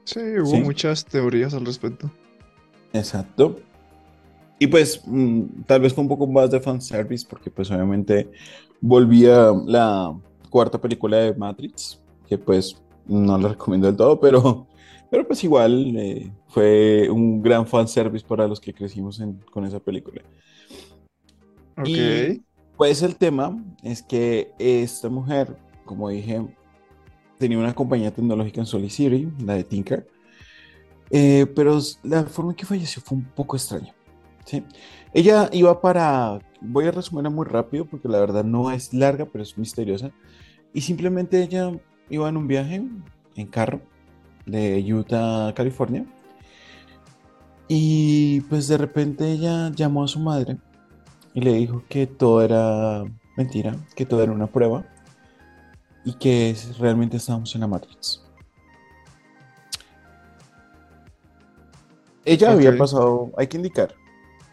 Sí, 0.05 0.21
hubo 0.39 0.57
muchas 0.59 1.05
teorías 1.05 1.55
al 1.55 1.65
respecto. 1.65 2.11
Exacto. 2.93 3.57
Y 4.59 4.67
pues 4.67 5.01
mm, 5.07 5.63
tal 5.67 5.81
vez 5.81 5.93
con 5.93 6.05
un 6.05 6.09
poco 6.09 6.27
más 6.27 6.51
de 6.51 6.61
fanservice, 6.61 7.27
porque 7.29 7.51
pues 7.51 7.71
obviamente 7.71 8.31
volvía 8.81 9.53
la 9.67 10.15
cuarta 10.51 10.81
película 10.81 11.17
de 11.17 11.35
Matrix, 11.35 11.99
que 12.29 12.39
pues 12.39 12.77
no 13.07 13.39
la 13.39 13.49
recomiendo 13.49 13.87
del 13.89 13.97
todo, 13.97 14.21
pero, 14.21 14.67
pero 15.13 15.27
pues 15.27 15.45
igual 15.45 15.95
eh, 15.99 16.33
fue 16.49 17.11
un 17.11 17.43
gran 17.43 17.67
fanservice 17.67 18.25
para 18.27 18.49
los 18.49 18.59
que 18.59 18.73
crecimos 18.73 19.23
con 19.51 19.67
esa 19.67 19.79
película. 19.79 20.23
Ok. 21.77 21.87
Y, 21.87 22.43
pues 22.79 23.03
el 23.03 23.17
tema 23.17 23.63
es 23.83 24.03
que 24.03 24.53
esta 24.59 25.11
mujer, 25.11 25.55
como 25.85 26.09
dije, 26.09 26.41
tenía 27.37 27.59
una 27.59 27.75
compañía 27.75 28.11
tecnológica 28.11 28.63
en 28.63 28.67
Solid 28.67 28.89
City, 28.89 29.29
la 29.45 29.53
de 29.53 29.65
Tinker, 29.65 30.09
eh, 31.11 31.45
pero 31.55 31.79
la 32.05 32.25
forma 32.25 32.53
en 32.53 32.57
que 32.57 32.65
falleció 32.65 33.03
fue 33.03 33.19
un 33.19 33.25
poco 33.25 33.57
extraña. 33.57 33.93
¿sí? 34.47 34.65
Ella 35.13 35.51
iba 35.53 35.79
para, 35.83 36.39
voy 36.63 36.87
a 36.87 36.91
resumirla 36.91 37.29
muy 37.29 37.45
rápido 37.45 37.85
porque 37.85 38.09
la 38.09 38.19
verdad 38.19 38.45
no 38.45 38.71
es 38.71 38.95
larga, 38.95 39.27
pero 39.27 39.45
es 39.45 39.59
misteriosa, 39.59 40.11
y 40.73 40.81
simplemente 40.81 41.43
ella 41.43 41.71
iba 42.09 42.31
en 42.31 42.39
un 42.39 42.49
viaje 42.49 42.83
en 43.37 43.47
carro 43.47 43.92
de 44.47 44.83
Utah 44.93 45.53
California. 45.55 46.05
Y 47.69 48.41
pues 48.43 48.69
de 48.69 48.77
repente 48.77 49.31
ella 49.31 49.71
llamó 49.75 50.05
a 50.05 50.09
su 50.09 50.21
madre 50.21 50.59
y 51.35 51.41
le 51.41 51.55
dijo 51.55 51.83
que 51.89 52.07
todo 52.07 52.43
era 52.43 53.05
mentira, 53.37 53.75
que 53.95 54.05
todo 54.05 54.23
era 54.23 54.33
una 54.33 54.47
prueba 54.47 54.85
y 56.05 56.15
que 56.15 56.55
realmente 56.79 57.17
estábamos 57.17 57.55
en 57.55 57.63
la 57.63 57.67
Matrix. 57.67 58.23
Ella 62.25 62.53
había 62.53 62.77
pasado, 62.77 63.33
hay 63.37 63.49
que 63.49 63.57
indicar, 63.57 63.95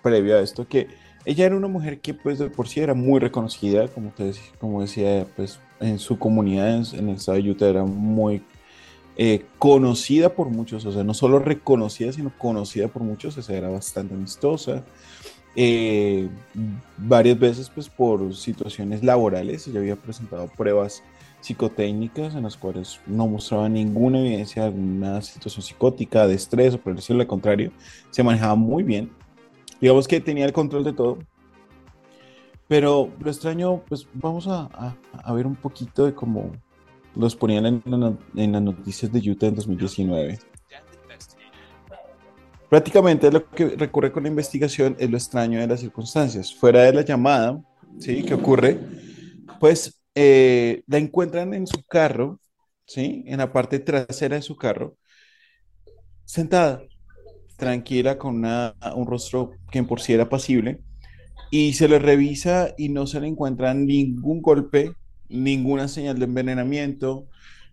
previo 0.01 0.37
a 0.37 0.41
esto, 0.41 0.67
que 0.67 0.87
ella 1.25 1.45
era 1.45 1.55
una 1.55 1.67
mujer 1.67 1.99
que 1.99 2.13
pues 2.13 2.39
de 2.39 2.49
por 2.49 2.67
sí 2.67 2.79
era 2.79 2.93
muy 2.93 3.19
reconocida, 3.19 3.87
como, 3.87 4.09
te, 4.09 4.33
como 4.59 4.81
decía, 4.81 5.27
pues 5.35 5.59
en 5.79 5.99
su 5.99 6.17
comunidad 6.17 6.69
en, 6.93 7.09
el 7.09 7.15
estado 7.15 7.37
de 7.37 7.51
Utah 7.51 7.67
era 7.67 7.83
muy 7.83 8.41
eh, 9.21 9.45
conocida 9.57 10.33
por 10.33 10.47
muchos, 10.47 10.85
o 10.85 10.93
sea, 10.93 11.03
no 11.03 11.13
solo 11.13 11.39
reconocida, 11.39 12.13
sino 12.13 12.31
conocida 12.37 12.87
por 12.87 13.03
muchos, 13.03 13.37
o 13.37 13.41
sea, 13.41 13.57
era 13.57 13.67
bastante 13.67 14.13
amistosa. 14.13 14.85
Eh, 15.57 16.29
varias 16.97 17.37
veces, 17.37 17.69
pues 17.69 17.89
por 17.89 18.33
situaciones 18.33 19.03
laborales, 19.03 19.67
ella 19.67 19.81
había 19.81 19.97
presentado 19.97 20.47
pruebas 20.47 21.03
psicotécnicas 21.41 22.33
en 22.33 22.43
las 22.43 22.55
cuales 22.55 23.01
no 23.07 23.27
mostraba 23.27 23.67
ninguna 23.67 24.21
evidencia 24.21 24.61
de 24.61 24.67
alguna 24.69 25.21
situación 25.21 25.63
psicótica, 25.63 26.25
de 26.25 26.35
estrés 26.35 26.75
o 26.75 26.79
por 26.79 26.95
decirlo 26.95 27.27
contrario, 27.27 27.73
se 28.11 28.23
manejaba 28.23 28.55
muy 28.55 28.83
bien. 28.83 29.11
Digamos 29.81 30.07
que 30.07 30.21
tenía 30.21 30.45
el 30.45 30.53
control 30.53 30.85
de 30.85 30.93
todo. 30.93 31.17
Pero 32.69 33.11
lo 33.19 33.29
extraño, 33.29 33.81
pues 33.89 34.07
vamos 34.13 34.47
a, 34.47 34.95
a, 35.11 35.33
ver 35.33 35.45
un 35.45 35.55
poquito 35.55 36.05
de 36.05 36.13
cómo 36.13 36.53
los 37.15 37.35
ponían 37.35 37.65
en, 37.85 38.51
las 38.51 38.61
noticias 38.61 39.11
de 39.11 39.19
Utah 39.31 39.47
en 39.47 39.55
2019. 39.55 40.39
Prácticamente 42.69 43.31
lo 43.31 43.49
que 43.49 43.69
recurre 43.69 44.11
con 44.11 44.23
la 44.23 44.29
investigación 44.29 44.95
es 44.99 45.09
lo 45.09 45.17
extraño 45.17 45.59
de 45.59 45.67
las 45.67 45.79
circunstancias. 45.79 46.53
Fuera 46.53 46.83
de 46.83 46.93
la 46.93 47.01
llamada, 47.01 47.59
¿sí? 47.99 48.23
¿Qué 48.23 48.35
ocurre? 48.35 48.79
Pues 49.59 50.01
eh, 50.13 50.83
la 50.85 50.99
encuentran 50.99 51.53
en 51.53 51.65
su 51.65 51.83
carro, 51.83 52.39
¿sí? 52.85 53.23
En 53.25 53.39
la 53.39 53.51
parte 53.51 53.79
trasera 53.79 54.35
de 54.35 54.43
su 54.43 54.55
carro, 54.55 54.97
sentada, 56.25 56.83
tranquila, 57.57 58.17
con 58.17 58.35
una, 58.35 58.75
un 58.95 59.07
rostro 59.07 59.51
que 59.71 59.81
por 59.83 59.99
sí 59.99 60.13
era 60.13 60.29
pasible, 60.29 60.79
y 61.51 61.73
se 61.73 61.87
le 61.87 61.97
revisa 61.97 62.73
y 62.77 62.89
no 62.89 63.07
se 63.07 63.19
le 63.19 63.27
encuentra 63.27 63.73
ningún 63.73 64.41
golpe, 64.41 64.93
ninguna 65.29 65.87
señal 65.87 66.19
de 66.19 66.25
envenenamiento, 66.25 67.27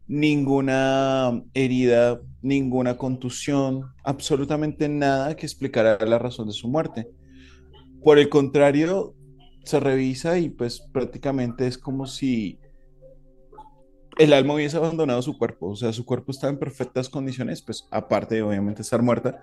ninguna 0.06 1.42
herida, 1.54 2.20
ninguna 2.42 2.96
contusión, 2.96 3.92
absolutamente 4.04 4.88
nada 4.88 5.34
que 5.36 5.46
explicara 5.46 5.98
la 6.04 6.18
razón 6.18 6.46
de 6.46 6.52
su 6.52 6.68
muerte. 6.68 7.08
Por 8.02 8.18
el 8.18 8.28
contrario, 8.28 9.14
se 9.64 9.80
revisa 9.80 10.38
y 10.38 10.48
pues 10.48 10.80
prácticamente 10.92 11.66
es 11.66 11.76
como 11.76 12.06
si 12.06 12.60
el 14.16 14.32
alma 14.32 14.54
hubiese 14.54 14.76
abandonado 14.76 15.20
su 15.22 15.36
cuerpo, 15.36 15.70
o 15.70 15.76
sea, 15.76 15.92
su 15.92 16.06
cuerpo 16.06 16.30
está 16.30 16.48
en 16.48 16.58
perfectas 16.58 17.08
condiciones, 17.08 17.62
pues 17.62 17.86
aparte 17.90 18.36
de 18.36 18.42
obviamente 18.42 18.82
estar 18.82 19.02
muerta, 19.02 19.40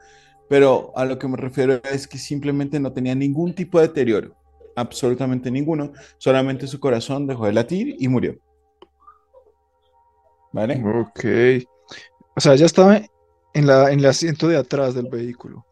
pero 0.49 0.91
a 0.95 1.05
lo 1.05 1.19
que 1.19 1.27
me 1.27 1.37
refiero 1.37 1.81
es 1.91 2.07
que 2.07 2.17
simplemente 2.17 2.79
no 2.79 2.93
tenía 2.93 3.15
ningún 3.15 3.53
tipo 3.53 3.79
de 3.79 3.87
deterioro, 3.87 4.35
absolutamente 4.75 5.51
ninguno, 5.51 5.91
solamente 6.17 6.67
su 6.67 6.79
corazón 6.79 7.27
dejó 7.27 7.45
de 7.45 7.53
latir 7.53 7.95
y 7.99 8.07
murió. 8.07 8.37
¿Vale? 10.51 10.83
Ok. 10.83 11.25
O 12.35 12.39
sea, 12.39 12.55
ya 12.55 12.65
estaba 12.65 13.01
en, 13.53 13.67
la, 13.67 13.91
en 13.91 13.99
el 13.99 14.05
asiento 14.05 14.47
de 14.47 14.57
atrás 14.57 14.93
del 14.93 15.07
vehículo. 15.07 15.65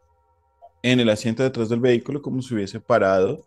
En 0.84 1.00
el 1.00 1.10
asiento 1.10 1.44
de 1.44 1.50
atrás 1.50 1.70
del 1.70 1.80
vehículo, 1.80 2.22
como 2.22 2.42
si 2.42 2.56
hubiese 2.56 2.80
parado 2.80 3.46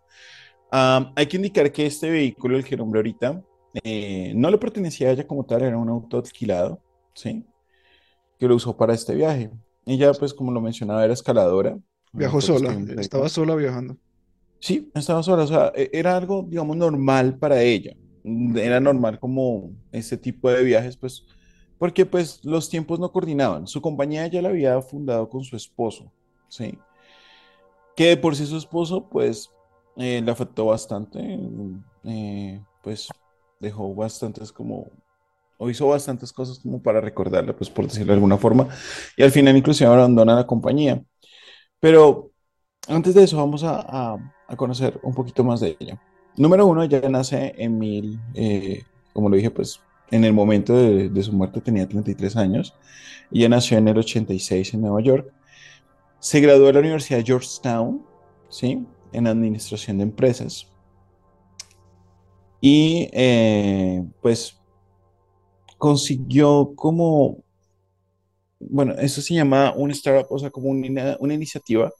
hay 0.71 1.27
que 1.27 1.37
indicar 1.37 1.71
que 1.71 1.85
este 1.85 2.09
vehículo, 2.09 2.57
el 2.57 2.65
que 2.65 2.77
nombré 2.77 2.99
ahorita, 2.99 3.41
eh, 3.83 4.33
no 4.35 4.49
le 4.49 4.57
pertenecía 4.57 5.09
a 5.09 5.11
ella 5.11 5.27
como 5.27 5.45
tal, 5.45 5.61
era 5.61 5.77
un 5.77 5.89
auto 5.89 6.17
alquilado, 6.17 6.79
¿sí? 7.13 7.45
Que 8.39 8.47
lo 8.47 8.55
usó 8.55 8.75
para 8.75 8.93
este 8.93 9.15
viaje. 9.15 9.51
Ella, 9.85 10.11
pues, 10.13 10.33
como 10.33 10.51
lo 10.51 10.61
mencionaba, 10.61 11.03
era 11.03 11.13
escaladora. 11.13 11.77
Viajó 12.11 12.41
sola, 12.41 12.77
estaba 12.97 13.29
sola 13.29 13.55
viajando. 13.55 13.97
Sí, 14.65 14.89
estaba 14.95 15.21
sola, 15.21 15.43
o 15.43 15.47
sea, 15.47 15.71
e, 15.75 15.91
era 15.93 16.17
algo, 16.17 16.43
digamos, 16.49 16.75
normal 16.75 17.37
para 17.37 17.61
ella. 17.61 17.95
Era 18.55 18.79
normal 18.79 19.19
como 19.19 19.69
este 19.91 20.17
tipo 20.17 20.49
de 20.49 20.63
viajes, 20.63 20.97
pues, 20.97 21.23
porque 21.77 22.03
pues 22.03 22.43
los 22.43 22.67
tiempos 22.67 22.99
no 22.99 23.11
coordinaban. 23.11 23.67
Su 23.67 23.79
compañía 23.79 24.25
ya 24.25 24.41
la 24.41 24.49
había 24.49 24.81
fundado 24.81 25.29
con 25.29 25.43
su 25.43 25.55
esposo, 25.55 26.11
¿sí? 26.49 26.79
Que 27.95 28.17
por 28.17 28.35
sí 28.35 28.47
su 28.47 28.57
esposo, 28.57 29.07
pues, 29.07 29.51
eh, 29.97 30.19
le 30.25 30.31
afectó 30.31 30.65
bastante, 30.65 31.39
eh, 32.03 32.59
pues 32.81 33.09
dejó 33.59 33.93
bastantes 33.93 34.51
como, 34.51 34.87
o 35.59 35.69
hizo 35.69 35.87
bastantes 35.87 36.33
cosas 36.33 36.57
como 36.57 36.81
para 36.81 37.01
recordarla, 37.01 37.55
pues 37.55 37.69
por 37.69 37.85
decirlo 37.85 38.07
de 38.07 38.13
alguna 38.13 38.39
forma, 38.39 38.67
y 39.15 39.21
al 39.21 39.31
final 39.31 39.55
inclusive 39.55 39.91
abandona 39.91 40.33
la 40.35 40.47
compañía. 40.47 41.03
Pero 41.79 42.31
antes 42.87 43.13
de 43.15 43.23
eso 43.23 43.37
vamos 43.37 43.63
a, 43.63 43.79
a, 43.87 44.34
conocer 44.55 44.99
un 45.03 45.13
poquito 45.13 45.43
más 45.43 45.59
de 45.59 45.75
ella. 45.79 46.01
Número 46.37 46.65
uno, 46.65 46.83
ella 46.83 47.07
nace 47.09 47.53
en 47.57 47.79
mil, 47.79 48.19
eh, 48.33 48.83
como 49.13 49.29
lo 49.29 49.35
dije, 49.35 49.49
pues 49.49 49.79
en 50.11 50.23
el 50.23 50.33
momento 50.33 50.75
de, 50.75 51.09
de, 51.09 51.23
su 51.23 51.33
muerte 51.33 51.61
tenía 51.61 51.87
33 51.87 52.35
años. 52.35 52.75
Ella 53.31 53.49
nació 53.49 53.77
en 53.77 53.87
el 53.87 53.97
86 53.97 54.73
en 54.73 54.81
Nueva 54.81 55.01
York. 55.01 55.31
Se 56.19 56.39
graduó 56.41 56.67
de 56.67 56.73
la 56.73 56.79
Universidad 56.79 57.19
de 57.19 57.25
Georgetown, 57.25 58.05
¿sí? 58.49 58.85
en 59.11 59.27
administración 59.27 59.97
de 59.97 60.03
empresas. 60.03 60.67
Y 62.61 63.09
eh, 63.13 64.03
pues 64.21 64.57
consiguió 65.77 66.73
como, 66.75 67.37
bueno, 68.59 68.93
eso 68.93 69.21
se 69.21 69.35
llama 69.35 69.73
un 69.75 69.91
startup, 69.91 70.31
o 70.31 70.39
sea, 70.39 70.49
como 70.49 70.69
una, 70.69 71.15
una 71.19 71.33
iniciativa 71.33 71.91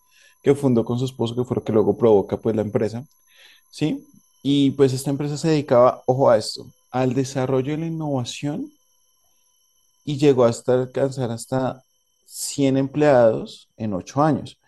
que 0.45 0.55
fundó 0.55 0.85
con 0.85 0.99
su 0.99 1.05
esposo, 1.05 1.35
que 1.35 1.43
fue 1.43 1.55
lo 1.55 1.63
que 1.63 1.73
luego 1.73 1.97
provoca 1.97 2.37
pues 2.37 2.55
la 2.55 2.61
empresa, 2.61 3.03
¿sí? 3.71 4.05
Y 4.43 4.71
pues 4.71 4.93
esta 4.93 5.09
empresa 5.09 5.37
se 5.37 5.49
dedicaba, 5.49 6.03
ojo 6.05 6.29
a 6.29 6.37
esto, 6.37 6.67
al 6.91 7.15
desarrollo 7.15 7.71
de 7.73 7.79
la 7.79 7.87
innovación 7.87 8.71
y 10.03 10.17
llegó 10.17 10.45
hasta 10.45 10.75
alcanzar 10.75 11.31
hasta 11.31 11.81
100 12.27 12.77
empleados 12.77 13.69
en 13.75 13.93
8 13.95 14.21
años. 14.21 14.59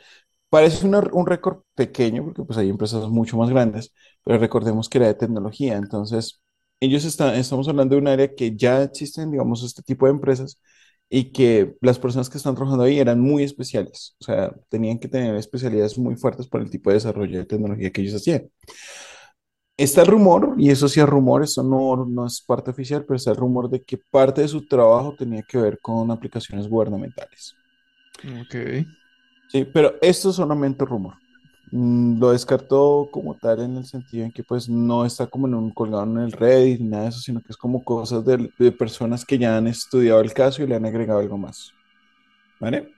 Parece 0.50 0.88
un 0.88 1.27
récord 1.27 1.60
pequeño 1.75 2.24
porque 2.24 2.43
pues 2.43 2.57
hay 2.57 2.69
empresas 2.69 3.07
mucho 3.10 3.38
más 3.38 3.50
grandes, 3.51 3.93
pero 4.24 4.39
recordemos 4.39 4.89
que 4.89 4.98
era 4.98 5.07
de 5.07 5.13
tecnología. 5.13 5.75
Entonces, 5.77 6.41
ellos 6.79 7.05
están, 7.05 7.36
estamos 7.36 7.67
hablando 7.67 7.96
de 7.96 8.01
un 8.01 8.07
área 8.07 8.34
que 8.34 8.55
ya 8.55 8.81
existen, 8.84 9.31
digamos, 9.31 9.63
este 9.63 9.84
tipo 9.84 10.07
de 10.07 10.13
empresas 10.13 10.60
y 11.10 11.32
que 11.32 11.76
las 11.82 12.00
personas 12.00 12.30
que 12.30 12.38
están 12.38 12.56
trabajando 12.56 12.84
ahí 12.84 13.00
eran 13.00 13.20
muy 13.20 13.44
especiales. 13.44 14.16
O 14.20 14.26
sea, 14.26 14.54
tenían 14.70 15.00
que 15.00 15.08
tener 15.08 15.36
especialidades 15.36 15.98
muy 15.98 16.16
fuertes 16.16 16.48
por 16.48 16.62
el 16.62 16.70
tipo 16.70 16.90
de 16.90 16.96
desarrollo 16.96 17.40
de 17.40 17.46
tecnología 17.46 17.92
que 17.92 18.02
ellos 18.02 18.16
hacían. 18.16 18.50
Está 19.78 20.02
el 20.02 20.08
rumor, 20.08 20.56
y 20.58 20.72
eso 20.72 20.90
sí 20.90 21.00
es 21.00 21.06
rumor, 21.06 21.44
eso 21.44 21.62
no, 21.62 22.04
no 22.06 22.26
es 22.26 22.42
parte 22.42 22.72
oficial, 22.72 23.06
pero 23.06 23.16
está 23.16 23.32
el 23.32 23.38
rumor 23.38 23.70
de 23.70 23.84
que 23.84 23.98
parte 23.98 24.42
de 24.42 24.48
su 24.48 24.68
trabajo 24.68 25.16
tenía 25.16 25.44
que 25.44 25.60
ver 25.60 25.80
con 25.80 26.10
aplicaciones 26.10 26.68
gubernamentales. 26.68 27.56
Ok. 28.42 28.86
Sí, 29.50 29.66
pero 29.72 29.94
esto 30.02 30.32
es 30.32 30.36
solamente 30.36 30.84
rumor. 30.84 31.14
Mm, 31.72 32.20
lo 32.20 32.32
descartó 32.32 33.10
como 33.12 33.36
tal 33.36 33.60
en 33.62 33.78
el 33.78 33.86
sentido 33.86 34.26
en 34.26 34.32
que 34.32 34.44
pues 34.44 34.70
no 34.70 35.06
está 35.06 35.28
como 35.28 35.48
en 35.48 35.54
un 35.54 35.72
colgado 35.72 36.04
en 36.04 36.18
el 36.20 36.32
Reddit 36.32 36.80
ni 36.80 36.88
nada 36.88 37.04
de 37.04 37.10
eso, 37.10 37.20
sino 37.20 37.42
que 37.42 37.48
es 37.50 37.58
como 37.58 37.84
cosas 37.84 38.24
de, 38.24 38.50
de 38.58 38.72
personas 38.72 39.26
que 39.26 39.38
ya 39.38 39.58
han 39.58 39.68
estudiado 39.68 40.22
el 40.22 40.34
caso 40.34 40.64
y 40.64 40.68
le 40.68 40.76
han 40.76 40.86
agregado 40.86 41.20
algo 41.20 41.38
más. 41.38 41.74
¿Vale? 42.60 42.92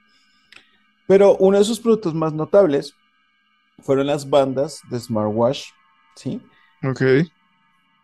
Pero 1.07 1.35
uno 1.37 1.57
de 1.57 1.63
sus 1.63 1.79
productos 1.79 2.13
más 2.13 2.33
notables 2.33 2.93
fueron 3.79 4.07
las 4.07 4.29
bandas 4.29 4.81
de 4.89 4.99
smartwatch, 4.99 5.69
¿sí? 6.15 6.41
Ok. 6.83 7.01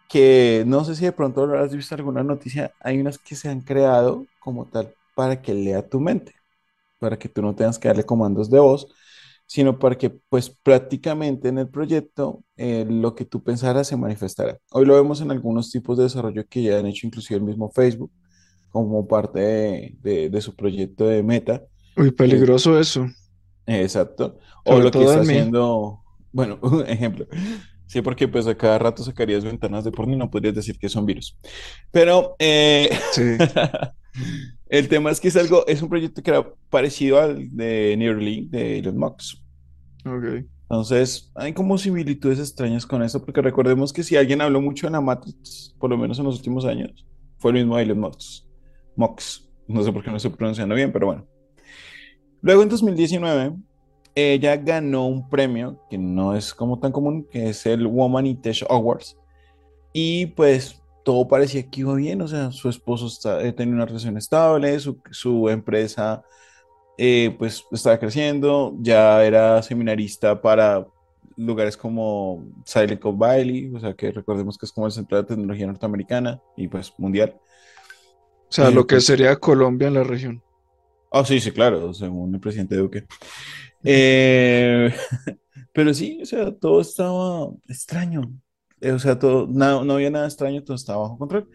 Que 0.10 0.64
no 0.66 0.84
sé 0.84 0.96
si 0.96 1.06
de 1.06 1.12
pronto 1.12 1.44
has 1.56 1.76
visto 1.76 1.96
alguna 1.96 2.24
noticia, 2.24 2.74
hay 2.80 3.00
unas 3.00 3.18
que 3.18 3.36
se 3.36 3.50
han 3.50 3.62
creado 3.62 4.26
como 4.40 4.66
tal 4.66 4.94
para 5.16 5.42
que 5.42 5.54
lea 5.54 5.88
tu 5.88 6.00
mente 6.00 6.36
para 7.00 7.18
que 7.20 7.30
tú 7.30 7.42
no 7.42 7.56
tengas 7.56 7.78
que 7.78 7.88
darle 7.88 8.06
comandos 8.06 8.50
de 8.50 8.60
voz, 8.60 8.88
sino 9.46 9.78
para 9.78 9.98
que 9.98 10.10
pues 10.10 10.50
prácticamente 10.50 11.50
en 11.50 11.60
el 11.60 11.70
proyecto 11.70 12.44
eh, 12.58 12.86
lo 12.90 13.16
que 13.16 13.26
tú 13.26 13.44
pensaras 13.44 13.88
se 13.88 13.98
manifestara. 13.98 14.58
Hoy 14.72 14.86
lo 14.86 14.96
vemos 14.96 15.22
en 15.22 15.32
algunos 15.32 15.72
tipos 15.72 15.98
de 15.98 16.04
desarrollo 16.04 16.46
que 16.48 16.64
ya 16.64 16.80
han 16.80 16.88
hecho 16.88 17.08
inclusive 17.08 17.38
el 17.38 17.46
mismo 17.46 17.72
Facebook 17.72 18.12
como 18.72 19.08
parte 19.08 19.96
de, 20.02 20.42
su 20.42 20.56
proyecto 20.56 21.08
de 21.08 21.24
meta. 21.24 21.64
Muy 21.96 22.12
peligroso 22.12 22.78
eso. 22.78 23.08
Exacto. 23.66 24.38
O 24.66 24.80
lo 24.80 24.92
que 24.92 25.02
está 25.02 25.22
haciendo, 25.22 26.02
bueno, 26.32 26.60
un 26.62 26.82
ejemplo. 26.88 27.26
Sí, 27.88 28.02
porque 28.02 28.28
pues 28.28 28.48
a 28.48 28.56
cada 28.56 28.80
rato 28.80 29.04
sacarías 29.04 29.46
ventanas 29.46 29.84
de 29.84 29.92
porno 29.92 30.14
y 30.14 30.18
no 30.18 30.30
podrías 30.30 30.56
decir 30.56 30.78
que 30.78 30.90
son 30.90 31.06
virus. 31.06 31.38
Pero, 31.92 32.36
eh, 32.40 32.90
sí. 33.12 33.38
El 34.68 34.88
tema 34.88 35.12
es 35.12 35.20
que 35.20 35.28
es 35.28 35.36
algo, 35.36 35.66
es 35.68 35.82
un 35.82 35.90
proyecto 35.90 36.24
que 36.24 36.32
era 36.32 36.48
parecido 36.70 37.20
al 37.20 37.56
de 37.56 37.96
Neuralink 37.98 38.50
de 38.50 38.80
Elon 38.80 38.98
Musk. 38.98 39.38
Ok. 40.06 40.46
Entonces, 40.64 41.32
hay 41.36 41.54
como 41.54 41.78
similitudes 41.78 42.40
extrañas 42.40 42.86
con 42.86 43.04
eso, 43.04 43.24
porque 43.24 43.42
recordemos 43.42 43.94
que 43.94 44.04
si 44.04 44.16
alguien 44.16 44.42
habló 44.42 44.62
mucho 44.62 44.88
de 44.88 44.92
la 44.92 45.02
Matrix, 45.02 45.76
por 45.80 45.92
lo 45.92 45.98
menos 45.98 46.18
en 46.18 46.26
los 46.26 46.38
últimos 46.38 46.66
años, 46.66 47.06
fue 47.38 47.52
el 47.52 47.58
mismo 47.58 47.78
Elon 47.78 48.00
Musk. 48.00 48.46
Musk. 48.96 49.44
No 49.68 49.84
sé 49.84 49.92
por 49.92 50.04
qué 50.04 50.10
no 50.10 50.18
estoy 50.18 50.32
pronunciando 50.32 50.74
bien, 50.74 50.92
pero 50.92 51.08
bueno. 51.08 51.28
Luego 52.42 52.64
en 52.64 52.70
2019, 52.70 53.56
ella 54.16 54.56
ganó 54.58 55.08
un 55.08 55.30
premio 55.30 55.80
que 55.90 55.98
no 55.98 56.36
es 56.36 56.54
como 56.54 56.80
tan 56.80 56.92
común, 56.92 57.28
que 57.30 57.50
es 57.50 57.66
el 57.66 57.86
Woman 57.86 58.26
in 58.26 58.42
Tech 58.42 58.64
Awards. 58.70 59.18
Y 59.94 60.28
pues 60.28 60.82
todo 61.06 61.28
parecía 61.28 61.70
que 61.70 61.82
iba 61.82 61.94
bien, 61.96 62.22
o 62.24 62.28
sea, 62.28 62.52
su 62.52 62.68
esposo 62.68 63.08
está, 63.08 63.42
eh, 63.44 63.54
tenía 63.54 63.76
una 63.76 63.86
relación 63.86 64.18
estable, 64.18 64.80
su, 64.80 65.00
su 65.12 65.50
empresa 65.50 66.24
eh, 66.98 67.36
pues 67.38 67.64
estaba 67.72 68.00
creciendo, 68.00 68.76
ya 68.80 69.24
era 69.24 69.62
seminarista 69.62 70.42
para 70.42 70.88
lugares 71.38 71.78
como 71.78 72.44
Silicon 72.66 73.20
Valley, 73.20 73.72
o 73.76 73.80
sea 73.80 73.94
que 73.94 74.12
recordemos 74.12 74.58
que 74.58 74.66
es 74.66 74.72
como 74.72 74.88
el 74.88 74.94
centro 74.94 75.18
de 75.18 75.26
tecnología 75.26 75.68
norteamericana 75.68 76.42
y 76.58 76.68
pues 76.68 76.94
mundial. 76.98 77.36
O 78.50 78.52
sea, 78.52 78.70
Eh, 78.70 78.72
lo 78.72 78.88
que 78.88 78.96
pues, 78.96 79.06
sería 79.06 79.36
Colombia 79.38 79.88
en 79.90 79.94
la 79.96 80.04
región. 80.04 80.44
ah, 81.12 81.24
sí, 81.26 81.40
sí, 81.40 81.52
claro, 81.52 81.94
según 81.94 82.34
el 82.34 82.42
presidente 82.42 82.76
Duque. 82.78 83.06
Pero 85.74 85.94
sí, 85.94 86.20
o 86.22 86.26
sea, 86.26 86.52
todo 86.56 86.82
estaba 86.82 87.50
extraño. 87.68 88.22
Eh, 88.86 88.92
o 88.92 89.00
sea, 89.00 89.18
todo, 89.18 89.48
no, 89.50 89.84
no 89.84 89.94
había 89.96 90.12
nada 90.12 90.28
extraño, 90.28 90.64
todo 90.64 90.76
estaba 90.76 91.02
bajo 91.04 91.18
control. 91.18 91.50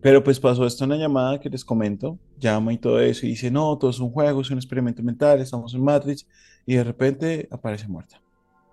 Pero 0.00 0.22
pues 0.22 0.38
pasó 0.38 0.66
esto 0.66 0.84
en 0.84 0.90
la 0.90 0.96
llamada 0.96 1.40
que 1.40 1.48
les 1.48 1.64
comento, 1.64 2.18
llama 2.36 2.72
y 2.72 2.78
todo 2.78 3.00
eso, 3.00 3.24
y 3.26 3.30
dice, 3.30 3.50
no, 3.50 3.76
todo 3.78 3.90
es 3.90 3.98
un 4.00 4.10
juego, 4.10 4.42
es 4.42 4.50
un 4.50 4.58
experimento 4.58 5.02
mental, 5.02 5.40
estamos 5.40 5.72
en 5.74 5.82
Matrix, 5.82 6.26
y 6.66 6.74
de 6.74 6.84
repente 6.84 7.48
aparece 7.50 7.88
muerta, 7.88 8.20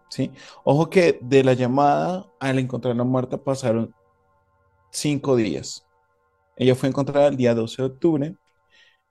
¿sí? 0.09 0.31
Ojo 0.63 0.89
que 0.89 1.19
de 1.21 1.43
la 1.43 1.53
llamada 1.53 2.27
al 2.39 2.59
encontrarla 2.59 3.03
muerta 3.03 3.37
pasaron 3.43 3.93
cinco 4.91 5.35
días. 5.35 5.85
Ella 6.57 6.75
fue 6.75 6.89
encontrada 6.89 7.27
el 7.29 7.37
día 7.37 7.55
12 7.55 7.81
de 7.81 7.87
octubre, 7.89 8.35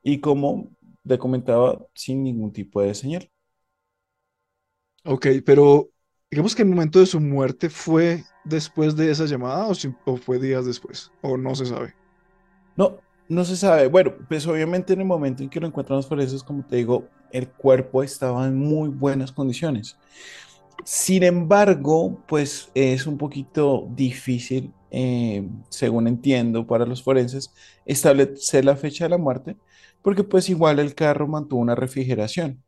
y 0.02 0.20
como 0.20 0.70
le 1.04 1.18
comentaba, 1.18 1.78
sin 1.94 2.24
ningún 2.24 2.52
tipo 2.52 2.82
de 2.82 2.94
señal. 2.94 3.30
Ok, 5.04 5.26
pero 5.44 5.90
digamos 6.30 6.54
que 6.54 6.62
el 6.62 6.68
momento 6.68 6.98
de 7.00 7.06
su 7.06 7.20
muerte 7.20 7.70
fue 7.70 8.24
después 8.44 8.96
de 8.96 9.10
esa 9.10 9.26
llamada 9.26 9.66
o, 9.66 9.74
si- 9.74 9.94
o 10.04 10.16
fue 10.16 10.38
días 10.38 10.66
después, 10.66 11.12
o 11.22 11.36
no 11.36 11.54
se 11.54 11.66
sabe. 11.66 11.94
No, 12.76 12.98
no 13.28 13.44
se 13.44 13.56
sabe. 13.56 13.88
Bueno, 13.88 14.14
pues 14.28 14.46
obviamente 14.46 14.92
en 14.92 15.00
el 15.00 15.06
momento 15.06 15.42
en 15.42 15.50
que 15.50 15.60
lo 15.60 15.66
encontramos 15.66 16.06
por 16.06 16.20
eso 16.20 16.36
es 16.36 16.44
como 16.44 16.64
te 16.66 16.76
digo, 16.76 17.12
el 17.30 17.52
cuerpo 17.52 18.02
estaba 18.02 18.46
en 18.46 18.56
muy 18.58 18.88
buenas 18.88 19.32
condiciones. 19.32 19.98
Sin 20.84 21.22
embargo, 21.24 22.24
pues 22.28 22.70
es 22.74 23.06
un 23.06 23.18
poquito 23.18 23.88
difícil, 23.90 24.74
eh, 24.90 25.48
según 25.70 26.08
entiendo, 26.08 26.66
para 26.66 26.86
los 26.86 27.02
forenses, 27.04 27.54
establecer 27.86 28.64
la 28.64 28.76
fecha 28.76 29.04
de 29.04 29.10
la 29.10 29.18
muerte, 29.18 29.58
porque 30.02 30.24
pues 30.24 30.48
igual 30.50 30.78
el 30.80 30.94
carro 30.94 31.28
mantuvo 31.28 31.60
una 31.62 31.74
refrigeración. 31.76 32.64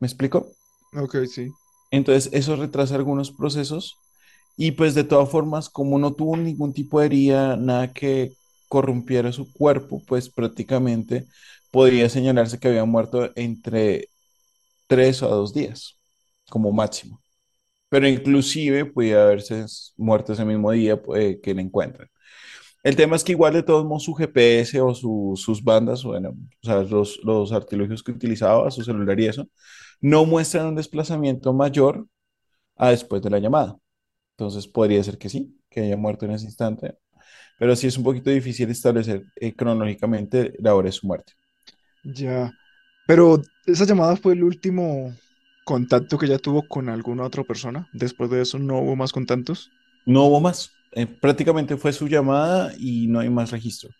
¿Me 0.00 0.06
explico? 0.08 0.56
Ok, 0.94 1.16
sí. 1.26 1.56
Entonces 1.90 2.30
eso 2.32 2.56
retrasa 2.56 2.94
algunos 2.96 3.30
procesos 3.32 3.96
y 4.56 4.72
pues 4.72 4.94
de 4.94 5.04
todas 5.04 5.30
formas, 5.30 5.68
como 5.70 5.98
no 5.98 6.14
tuvo 6.14 6.36
ningún 6.36 6.72
tipo 6.74 7.00
de 7.00 7.06
herida, 7.06 7.56
nada 7.56 7.92
que 7.92 8.32
corrompiera 8.68 9.32
su 9.32 9.52
cuerpo, 9.52 10.02
pues 10.06 10.28
prácticamente 10.30 11.26
podría 11.72 12.08
señalarse 12.08 12.58
que 12.58 12.68
había 12.68 12.84
muerto 12.84 13.30
entre 13.36 14.08
tres 14.86 15.22
a 15.22 15.28
dos 15.28 15.52
días, 15.54 15.98
como 16.50 16.72
máximo. 16.72 17.20
Pero 17.90 18.08
inclusive 18.08 18.86
podía 18.86 19.22
haberse 19.24 19.64
muerto 19.96 20.32
ese 20.34 20.44
mismo 20.44 20.72
día 20.72 21.00
eh, 21.16 21.40
que 21.42 21.54
le 21.54 21.62
encuentran. 21.62 22.08
El 22.82 22.96
tema 22.96 23.16
es 23.16 23.24
que 23.24 23.32
igual 23.32 23.54
de 23.54 23.62
todos 23.62 23.84
modos 23.84 24.04
su 24.04 24.14
GPS 24.14 24.80
o 24.80 24.94
su- 24.94 25.34
sus 25.36 25.62
bandas, 25.64 26.04
bueno, 26.04 26.30
o 26.62 26.66
sea, 26.66 26.82
los, 26.82 27.20
los 27.24 27.52
artilugios 27.52 28.02
que 28.02 28.12
utilizaba, 28.12 28.70
su 28.70 28.82
celular 28.84 29.18
y 29.20 29.26
eso, 29.26 29.48
no 30.00 30.24
muestran 30.24 30.66
un 30.66 30.74
desplazamiento 30.74 31.52
mayor 31.52 32.06
a 32.76 32.90
después 32.90 33.22
de 33.22 33.30
la 33.30 33.38
llamada. 33.38 33.76
Entonces 34.36 34.66
podría 34.66 35.02
ser 35.04 35.18
que 35.18 35.28
sí, 35.28 35.58
que 35.68 35.80
haya 35.80 35.96
muerto 35.96 36.24
en 36.24 36.32
ese 36.32 36.46
instante, 36.46 36.96
pero 37.58 37.76
sí 37.76 37.86
es 37.86 37.98
un 37.98 38.04
poquito 38.04 38.30
difícil 38.30 38.70
establecer 38.70 39.24
eh, 39.36 39.54
cronológicamente 39.54 40.54
la 40.58 40.74
hora 40.74 40.86
de 40.86 40.92
su 40.92 41.06
muerte. 41.06 41.34
Ya. 42.02 42.52
Pero 43.06 43.42
esa 43.66 43.84
llamada 43.84 44.16
fue 44.16 44.32
el 44.32 44.44
último 44.44 45.12
contacto 45.64 46.16
que 46.16 46.26
ella 46.26 46.38
tuvo 46.38 46.66
con 46.66 46.88
alguna 46.88 47.24
otra 47.24 47.44
persona. 47.44 47.88
Después 47.92 48.30
de 48.30 48.40
eso 48.40 48.58
no 48.58 48.78
hubo 48.78 48.96
más 48.96 49.12
contactos. 49.12 49.70
No 50.06 50.24
hubo 50.24 50.40
más. 50.40 50.72
Eh, 50.92 51.06
prácticamente 51.06 51.76
fue 51.76 51.92
su 51.92 52.08
llamada 52.08 52.72
y 52.78 53.06
no 53.08 53.20
hay 53.20 53.28
más 53.28 53.50
registro. 53.50 53.90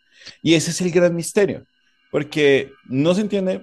Y 0.42 0.54
ese 0.54 0.70
es 0.70 0.80
el 0.80 0.90
gran 0.90 1.14
misterio, 1.14 1.64
porque 2.10 2.72
no 2.86 3.14
se 3.14 3.20
entiende 3.22 3.62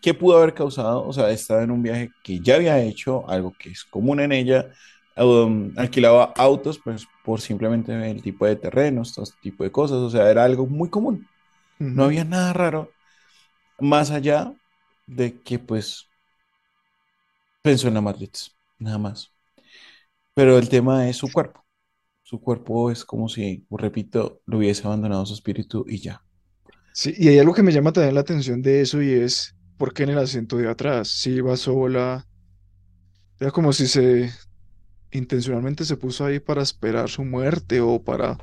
qué 0.00 0.14
pudo 0.14 0.38
haber 0.38 0.54
causado. 0.54 1.06
O 1.06 1.12
sea, 1.12 1.30
estaba 1.30 1.62
en 1.62 1.70
un 1.70 1.82
viaje 1.82 2.14
que 2.22 2.40
ya 2.40 2.56
había 2.56 2.80
hecho, 2.82 3.28
algo 3.28 3.56
que 3.58 3.70
es 3.70 3.84
común 3.84 4.20
en 4.20 4.32
ella. 4.32 4.70
um, 5.16 5.72
alquilaba 5.76 6.34
autos 6.36 6.80
pues, 6.82 7.06
por 7.24 7.40
simplemente 7.40 7.92
el 8.10 8.22
tipo 8.22 8.46
de 8.46 8.56
terrenos, 8.56 9.14
todo 9.14 9.24
este 9.24 9.38
tipo 9.40 9.64
de 9.64 9.72
cosas. 9.72 9.98
O 9.98 10.10
sea, 10.10 10.30
era 10.30 10.44
algo 10.44 10.66
muy 10.66 10.90
común. 10.90 11.28
No 11.92 12.04
Ujú. 12.04 12.06
había 12.06 12.24
nada 12.24 12.52
raro, 12.52 12.96
más 13.78 14.10
allá 14.12 14.54
de 15.06 15.42
que 15.42 15.58
pues 15.58 16.10
pensó 17.62 17.88
en 17.88 17.94
la 17.94 18.00
Matrix, 18.00 18.56
nada 18.78 18.98
más. 18.98 19.32
Pero 20.34 20.58
el 20.58 20.68
tema 20.68 21.08
es 21.08 21.18
su 21.18 21.30
cuerpo. 21.30 21.64
Su 22.22 22.40
cuerpo 22.40 22.90
es 22.90 23.04
como 23.04 23.28
si, 23.28 23.66
repito, 23.70 24.40
lo 24.46 24.56
hubiese 24.56 24.86
abandonado 24.86 25.26
su 25.26 25.34
espíritu 25.34 25.84
y 25.86 25.98
ya. 25.98 26.24
Sí, 26.92 27.14
y 27.16 27.28
hay 27.28 27.38
algo 27.38 27.54
que 27.54 27.62
me 27.62 27.72
llama 27.72 27.92
también 27.92 28.14
la 28.14 28.20
atención 28.20 28.62
de 28.62 28.80
eso 28.82 29.00
y 29.02 29.10
es 29.12 29.54
por 29.80 29.94
qué 29.94 30.04
en 30.04 30.10
el 30.10 30.18
asiento 30.18 30.58
de 30.58 30.68
atrás, 30.70 31.08
si 31.08 31.30
iba 31.32 31.56
sola, 31.56 32.28
era 33.40 33.50
como 33.50 33.72
si 33.72 33.88
se 33.88 34.30
intencionalmente 35.12 35.84
se 35.86 35.96
puso 35.96 36.26
ahí 36.26 36.40
para 36.40 36.62
esperar 36.62 37.08
su 37.10 37.24
muerte 37.24 37.80
o 37.80 38.02
para 38.04 38.38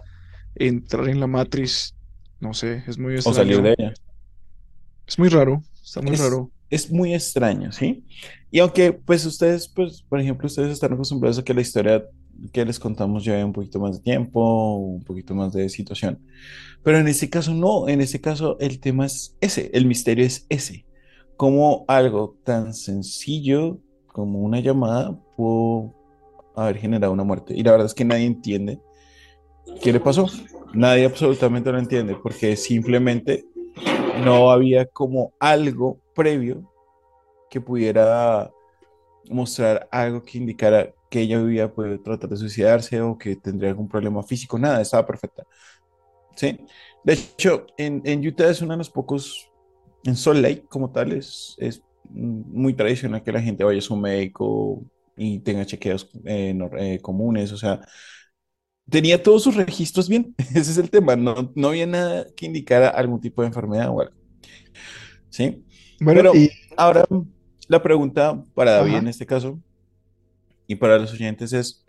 entrar 0.56 1.10
en 1.10 1.20
la 1.22 1.28
matriz. 1.28 1.96
No 2.40 2.54
sé, 2.56 2.84
es 2.88 2.98
muy 2.98 3.22
O 3.24 3.34
salir 3.34 3.60
extraño. 3.60 3.62
de 3.62 3.76
ella. 3.78 3.94
Es 5.08 5.20
muy 5.20 5.30
raro, 5.30 5.64
está 5.84 6.02
muy 6.02 6.16
Es, 6.16 6.20
raro. 6.20 6.52
es 6.70 6.92
muy 6.92 7.14
extraño, 7.14 7.72
¿sí? 7.72 8.06
Y 8.52 8.60
aunque, 8.60 8.94
pues 8.94 9.26
ustedes, 9.26 9.70
pues, 9.70 10.04
por 10.04 10.20
ejemplo, 10.20 10.48
ustedes 10.48 10.72
están 10.74 10.94
acostumbrados 10.94 11.40
a 11.40 11.44
que 11.44 11.54
la 11.54 11.62
historia 11.62 12.06
que 12.54 12.66
les 12.66 12.80
contamos 12.80 13.26
lleve 13.26 13.44
un 13.46 13.54
poquito 13.54 13.80
más 13.80 13.98
de 13.98 14.04
tiempo, 14.04 14.76
un 14.78 15.04
poquito 15.04 15.36
más 15.36 15.54
de 15.54 15.70
situación. 15.70 16.26
Pero 16.84 17.00
en 17.00 17.08
este 17.10 17.30
caso 17.30 17.54
no, 17.56 17.90
en 17.90 18.02
este 18.02 18.22
caso 18.22 18.58
el 18.60 18.80
tema 18.82 19.06
es 19.08 19.38
ese, 19.42 19.72
el 19.76 19.86
misterio 19.88 20.26
es 20.26 20.48
ese. 20.50 20.87
Cómo 21.38 21.86
algo 21.88 22.36
tan 22.44 22.74
sencillo 22.74 23.80
como 24.08 24.40
una 24.40 24.60
llamada 24.60 25.18
pudo 25.36 25.94
haber 26.56 26.78
generado 26.78 27.14
una 27.14 27.24
muerte. 27.24 27.54
Y 27.56 27.64
la 27.64 27.72
verdad 27.72 27.88
es 27.88 27.94
que 27.94 28.06
nadie 28.06 28.26
entiende 28.26 28.80
qué 29.82 29.94
le 29.94 30.00
pasó. 30.00 30.28
Nadie 30.74 31.06
absolutamente 31.06 31.72
lo 31.72 31.80
entiende 31.80 32.16
porque 32.16 32.56
simplemente 32.56 33.46
no 34.24 34.52
había 34.52 34.86
como 34.88 35.34
algo 35.40 36.00
previo 36.16 36.72
que 37.50 37.62
pudiera 37.62 38.52
mostrar 39.30 39.88
algo 39.92 40.24
que 40.24 40.38
indicara 40.38 40.94
que 41.10 41.22
ella 41.22 41.40
había 41.40 41.72
podido 41.72 42.00
tratar 42.02 42.30
de 42.30 42.38
suicidarse 42.38 43.02
o 43.02 43.18
que 43.18 43.36
tendría 43.36 43.70
algún 43.70 43.88
problema 43.88 44.24
físico, 44.24 44.58
nada, 44.58 44.82
estaba 44.82 45.06
perfecta. 45.06 45.46
¿sí? 46.36 46.60
De 47.04 47.14
hecho, 47.14 47.66
en, 47.78 48.02
en 48.06 48.26
Utah 48.26 48.50
es 48.50 48.62
uno 48.62 48.74
de 48.74 48.78
los 48.78 48.90
pocos, 48.90 49.47
en 50.08 50.18
Salt 50.18 50.40
Lake 50.42 50.68
como 50.70 50.92
tal, 50.92 51.14
es, 51.14 51.56
es 51.60 51.84
muy 52.10 52.74
tradicional 52.76 53.24
que 53.24 53.32
la 53.34 53.42
gente 53.42 53.64
vaya 53.66 53.80
a 53.80 53.82
su 53.82 53.98
médico 53.98 54.84
y 55.18 55.40
tenga 55.42 55.66
chequeos 55.66 56.10
eh, 56.26 56.54
nor- 56.56 56.78
eh, 56.80 57.00
comunes, 57.02 57.52
o 57.54 57.58
sea, 57.58 57.82
tenía 58.90 59.22
todos 59.24 59.44
sus 59.44 59.56
registros 59.56 60.10
bien, 60.10 60.36
ese 60.56 60.72
es 60.72 60.78
el 60.78 60.90
tema, 60.90 61.16
no, 61.16 61.52
no 61.56 61.70
había 61.70 61.86
nada 61.88 62.26
que 62.36 62.46
indicara 62.46 62.90
algún 62.90 63.22
tipo 63.22 63.42
de 63.42 63.48
enfermedad 63.50 63.90
o 63.90 64.02
algo, 64.02 64.14
¿sí? 65.30 65.66
Bueno, 66.00 66.22
Pero 66.22 66.32
y 66.32 66.50
ahora 66.76 67.06
la 67.68 67.84
pregunta 67.84 68.44
para 68.54 68.72
David 68.74 68.96
ajá. 68.96 69.00
en 69.00 69.08
este 69.10 69.26
caso 69.26 69.62
y 70.68 70.76
para 70.76 70.98
los 71.00 71.14
oyentes 71.14 71.54
es, 71.54 71.86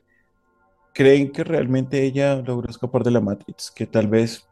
¿creen 0.94 1.32
que 1.32 1.44
realmente 1.44 2.04
ella 2.04 2.36
logró 2.36 2.70
escapar 2.70 3.04
de 3.04 3.12
la 3.12 3.20
Matrix? 3.22 3.72
Que 3.72 3.86
tal 3.86 4.08
vez 4.08 4.47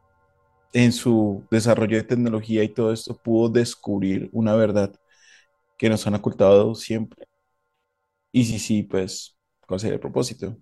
en 0.72 0.92
su 0.92 1.46
desarrollo 1.50 1.96
de 1.96 2.04
tecnología 2.04 2.62
y 2.64 2.74
todo 2.74 2.92
esto 2.92 3.18
pudo 3.18 3.48
descubrir 3.50 4.28
una 4.32 4.54
verdad 4.56 4.94
que 5.78 5.90
nos 5.90 6.06
han 6.06 6.14
ocultado 6.16 6.74
siempre. 6.74 7.26
Y 8.32 8.44
si 8.44 8.58
sí, 8.58 8.82
pues, 8.84 9.36
¿cuál 9.66 9.80
sería 9.80 9.94
el 9.94 10.00
propósito? 10.00 10.56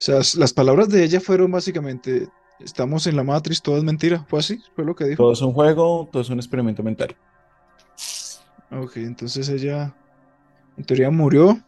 O 0.00 0.04
sea, 0.04 0.20
las 0.40 0.54
palabras 0.54 0.88
de 0.88 1.04
ella 1.04 1.20
fueron 1.20 1.50
básicamente, 1.50 2.28
estamos 2.60 3.06
en 3.06 3.16
la 3.16 3.24
Matrix, 3.24 3.60
todo 3.60 3.76
es 3.76 3.84
mentira. 3.84 4.24
¿Fue 4.26 4.38
así? 4.38 4.58
¿Fue 4.74 4.84
lo 4.86 4.94
que 4.94 5.04
dijo? 5.04 5.22
Todo 5.22 5.32
es 5.32 5.42
un 5.42 5.52
juego, 5.52 6.08
todo 6.12 6.22
es 6.22 6.30
un 6.30 6.38
experimento 6.38 6.82
mental. 6.82 7.16
Ok, 8.70 8.98
entonces 8.98 9.48
ella 9.48 9.94
en 10.76 10.84
teoría 10.84 11.10
murió 11.10 11.60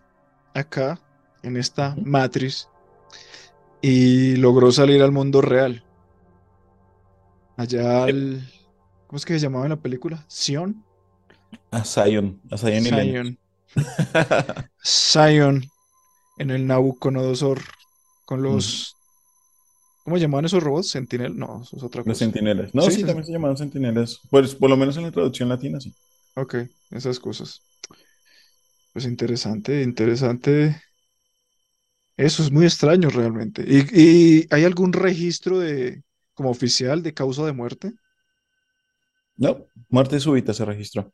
acá, 0.55 1.01
en 1.43 1.57
esta 1.57 1.97
Ujú. 1.97 2.05
Matrix, 2.05 2.69
y 3.81 4.37
logró 4.37 4.71
salir 4.73 5.03
al 5.03 5.13
mundo 5.13 5.41
real. 5.41 5.85
Allá 7.59 8.05
Yep. 8.05 8.07
al... 8.07 8.43
¿Cómo 9.07 9.19
es 9.19 9.27
que 9.27 9.35
se 9.35 9.41
llamaba 9.41 9.67
en 9.67 9.71
la 9.73 9.83
película? 9.83 10.25
Sion. 10.29 10.87
A 11.73 11.83
Zion, 11.85 12.43
a 12.51 12.57
Zion 12.59 12.87
y. 12.87 12.91
Zion. 12.91 13.39
Zion 14.85 15.63
en 16.39 16.51
el 16.51 16.67
Nabucodonosor 16.67 17.63
con 18.25 18.43
los... 18.43 18.99
¿Cómo 20.03 20.17
llamaban 20.19 20.47
esos 20.47 20.63
robots? 20.63 20.91
¿Sentinel? 20.91 21.37
No, 21.37 21.63
eso 21.63 21.77
es 21.77 21.83
otra 21.83 22.03
Los 22.03 22.19
cosa. 22.19 22.19
centinelas. 22.19 22.75
No, 22.75 22.91
Sí, 22.91 22.91
sí, 22.91 22.97
sí, 22.97 23.05
sí. 23.05 23.05
también 23.05 23.25
se 23.25 23.31
llamaban 23.33 23.57
centinelas. 23.57 24.19
Pues 24.31 24.55
por 24.57 24.69
lo 24.69 24.77
menos 24.77 24.97
en 24.97 25.05
la 25.05 25.13
traducción 25.13 25.49
latina, 25.49 25.79
sí. 25.81 25.95
Ok, 26.37 26.55
esas 26.91 27.21
cosas. 27.21 27.63
Pues 28.93 29.07
interesante, 29.07 29.83
interesante. 29.83 30.77
Eso 32.17 32.43
es 32.43 32.51
muy 32.51 32.65
extraño 32.67 33.09
realmente. 33.11 33.65
¿Y, 33.67 33.87
y 34.41 34.47
hay 34.51 34.65
algún 34.65 34.93
registro 34.93 35.59
de, 35.61 36.03
como 36.39 36.51
oficial 36.53 37.03
de 37.05 37.15
causa 37.15 37.47
de 37.47 37.53
muerte? 37.53 37.95
No, 39.37 39.67
muerte 39.89 40.21
súbita 40.21 40.53
se 40.55 40.65
registró. 40.67 41.13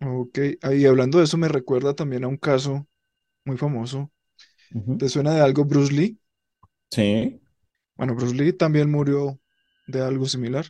Ok, 0.00 0.38
ahí 0.62 0.86
hablando 0.86 1.18
de 1.18 1.24
eso 1.24 1.36
me 1.36 1.48
recuerda 1.48 1.94
también 1.94 2.24
a 2.24 2.28
un 2.28 2.36
caso 2.36 2.86
muy 3.44 3.56
famoso. 3.58 4.12
¿Te 4.98 5.08
suena 5.10 5.34
de 5.34 5.42
algo 5.42 5.64
Bruce 5.66 5.92
Lee? 5.94 6.20
Sí, 6.90 7.40
Bueno, 7.96 8.14
Bruce 8.14 8.34
Lee 8.34 8.52
también 8.52 8.90
murió 8.90 9.38
de 9.86 10.02
algo 10.02 10.26
similar. 10.26 10.66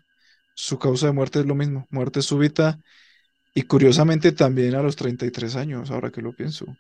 Su 0.55 0.79
causa 0.79 1.07
de 1.07 1.13
muerte 1.13 1.41
es 1.41 1.47
lo 1.47 1.55
mismo, 1.55 1.87
muerte 1.91 2.23
súbita 2.23 2.81
y 3.55 3.63
curiosamente 3.65 4.33
también 4.33 4.75
a 4.77 4.83
los 4.83 4.97
33 4.97 5.57
años, 5.57 5.91
ahora 5.91 6.11
que 6.13 6.23
lo 6.23 6.35
pienso. 6.35 6.79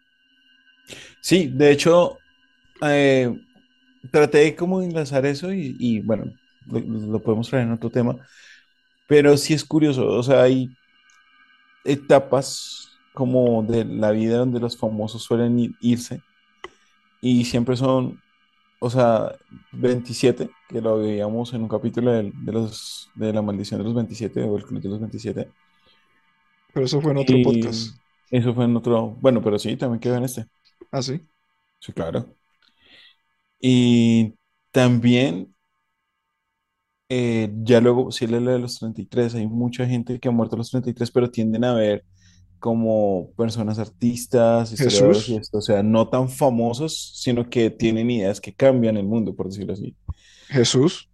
sí, 1.20 1.50
de 1.54 1.70
hecho, 1.72 2.18
eh, 2.82 3.34
traté 4.10 4.38
de 4.38 4.56
como 4.56 4.82
enlazar 4.82 5.26
eso 5.26 5.52
y, 5.52 5.76
y, 5.78 6.00
bueno, 6.02 6.32
lo, 6.66 6.80
lo 6.80 7.22
podemos 7.22 7.48
traer 7.48 7.66
en 7.66 7.72
otro 7.72 7.90
tema, 7.90 8.18
pero 9.08 9.36
sí 9.38 9.54
es 9.54 9.64
curioso, 9.64 10.06
o 10.08 10.22
sea, 10.22 10.42
hay 10.42 10.76
etapas 11.84 13.00
como 13.12 13.62
de 13.64 13.84
la 13.84 14.10
vida 14.12 14.38
donde 14.38 14.60
los 14.60 14.76
famosos 14.78 15.22
suelen 15.24 15.58
ir- 15.58 15.76
irse 15.80 16.22
y 17.20 17.44
siempre 17.44 17.76
son, 17.76 18.22
o 18.80 18.90
sea, 18.90 19.36
27 19.72 20.50
que 20.68 20.80
lo 20.82 20.98
veíamos 20.98 21.54
en 21.54 21.62
un 21.62 21.68
capítulo 21.68 22.12
del- 22.12 22.32
de, 22.44 22.52
los, 22.52 23.10
de 23.14 23.32
la 23.32 23.42
maldición 23.42 23.80
de 23.80 23.84
los 23.86 23.94
27 23.94 24.42
o 24.44 24.56
el 24.58 24.64
club 24.64 24.82
de 24.82 24.88
los 24.90 25.00
27 25.00 25.52
Pero 26.72 26.86
eso 26.86 27.00
fue 27.02 27.10
en 27.12 27.18
otro 27.18 27.38
y 27.38 27.42
podcast. 27.42 27.98
eso 28.30 28.54
fue 28.54 28.64
en 28.64 28.76
otro, 28.76 29.16
bueno, 29.20 29.42
pero 29.42 29.58
sí, 29.58 29.76
también 29.76 30.00
quedó 30.00 30.16
en 30.16 30.24
este, 30.24 30.46
¿Ah, 30.90 31.02
sí? 31.02 31.26
sí, 31.80 31.92
claro. 31.92 32.37
Y 33.60 34.34
también, 34.72 35.54
eh, 37.08 37.50
ya 37.62 37.80
luego, 37.80 38.10
sí, 38.12 38.26
la 38.26 38.38
de 38.52 38.58
los 38.58 38.78
33 38.78 39.34
hay 39.34 39.46
mucha 39.46 39.86
gente 39.86 40.18
que 40.20 40.28
ha 40.28 40.30
muerto 40.32 40.56
a 40.56 40.58
los 40.58 40.70
33 40.70 41.10
pero 41.10 41.30
tienden 41.30 41.64
a 41.64 41.74
ver 41.74 42.04
como 42.58 43.32
personas 43.36 43.78
artistas, 43.78 44.72
historiadores 44.72 45.28
y 45.28 45.36
Jesús, 45.36 45.38
esto, 45.38 45.58
o 45.58 45.62
sea, 45.62 45.82
no 45.82 46.08
tan 46.10 46.28
famosos, 46.28 47.12
sino 47.16 47.48
que 47.50 47.70
tienen 47.70 48.10
ideas 48.10 48.40
que 48.40 48.54
cambian 48.54 48.96
el 48.98 49.06
mundo, 49.06 49.34
por 49.36 49.48
decirlo 49.48 49.74
así. 49.74 49.96
Jesús, 50.50 51.08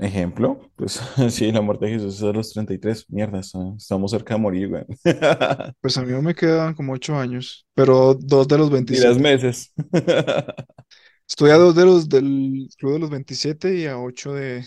Ejemplo, 0.00 0.60
pues 0.76 1.00
sí, 1.30 1.50
la 1.50 1.60
muerte 1.60 1.86
de 1.86 1.92
Jesús 1.92 2.16
es 2.16 2.22
a 2.22 2.32
los 2.32 2.52
33 2.52 3.04
mierda, 3.10 3.40
está- 3.40 3.74
estamos 3.76 4.10
cerca 4.12 4.34
de 4.34 4.40
morir, 4.40 4.68
güey. 4.68 4.84
pues 5.80 5.96
a 5.98 6.02
mí 6.02 6.12
me 6.22 6.34
quedan 6.34 6.74
como 6.74 6.92
ocho 6.92 7.16
años, 7.16 7.66
pero 7.74 8.14
dos 8.14 8.48
de 8.48 8.58
los 8.58 8.70
Dirás 8.86 9.18
27. 9.18 9.18
meses. 9.18 9.72
Estoy 11.28 11.50
a 11.50 11.56
dos 11.56 11.74
de 11.76 11.84
los 11.84 12.08
del 12.08 12.68
club 12.78 12.94
de 12.94 12.98
los 12.98 13.10
27 13.10 13.74
y 13.76 13.86
a 13.86 13.98
ocho 13.98 14.32
de, 14.34 14.64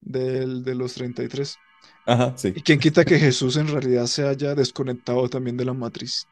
del- 0.00 0.62
de 0.64 0.74
los 0.74 0.94
33. 0.94 1.60
Ajá, 2.04 2.36
sí. 2.36 2.54
¿Y 2.54 2.62
quién 2.62 2.78
quita 2.80 3.04
que 3.04 3.18
Jesús 3.18 3.56
en 3.56 3.68
realidad 3.68 4.06
se 4.06 4.26
haya 4.26 4.54
desconectado 4.54 5.28
también 5.28 5.56
de 5.56 5.64
la 5.66 5.74
matriz? 5.74 6.28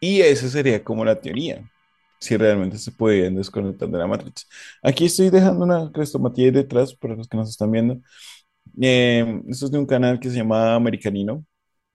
Y 0.00 0.20
esa 0.20 0.48
sería 0.48 0.82
como 0.82 1.04
la 1.04 1.20
teoría, 1.20 1.64
si 2.18 2.36
realmente 2.36 2.78
se 2.78 2.90
podían 2.92 3.36
desconectar 3.36 3.88
de 3.88 3.98
la 3.98 4.06
Matrix. 4.06 4.48
Aquí 4.82 5.04
estoy 5.06 5.30
dejando 5.30 5.64
una 5.64 5.92
crestomatía 5.92 6.46
ahí 6.46 6.50
detrás 6.50 6.94
para 6.94 7.14
los 7.16 7.28
que 7.28 7.36
nos 7.36 7.50
están 7.50 7.70
viendo. 7.70 8.00
Eh, 8.80 9.42
esto 9.48 9.66
es 9.66 9.72
de 9.72 9.78
un 9.78 9.86
canal 9.86 10.20
que 10.20 10.30
se 10.30 10.36
llama 10.38 10.74
Americanino, 10.74 11.44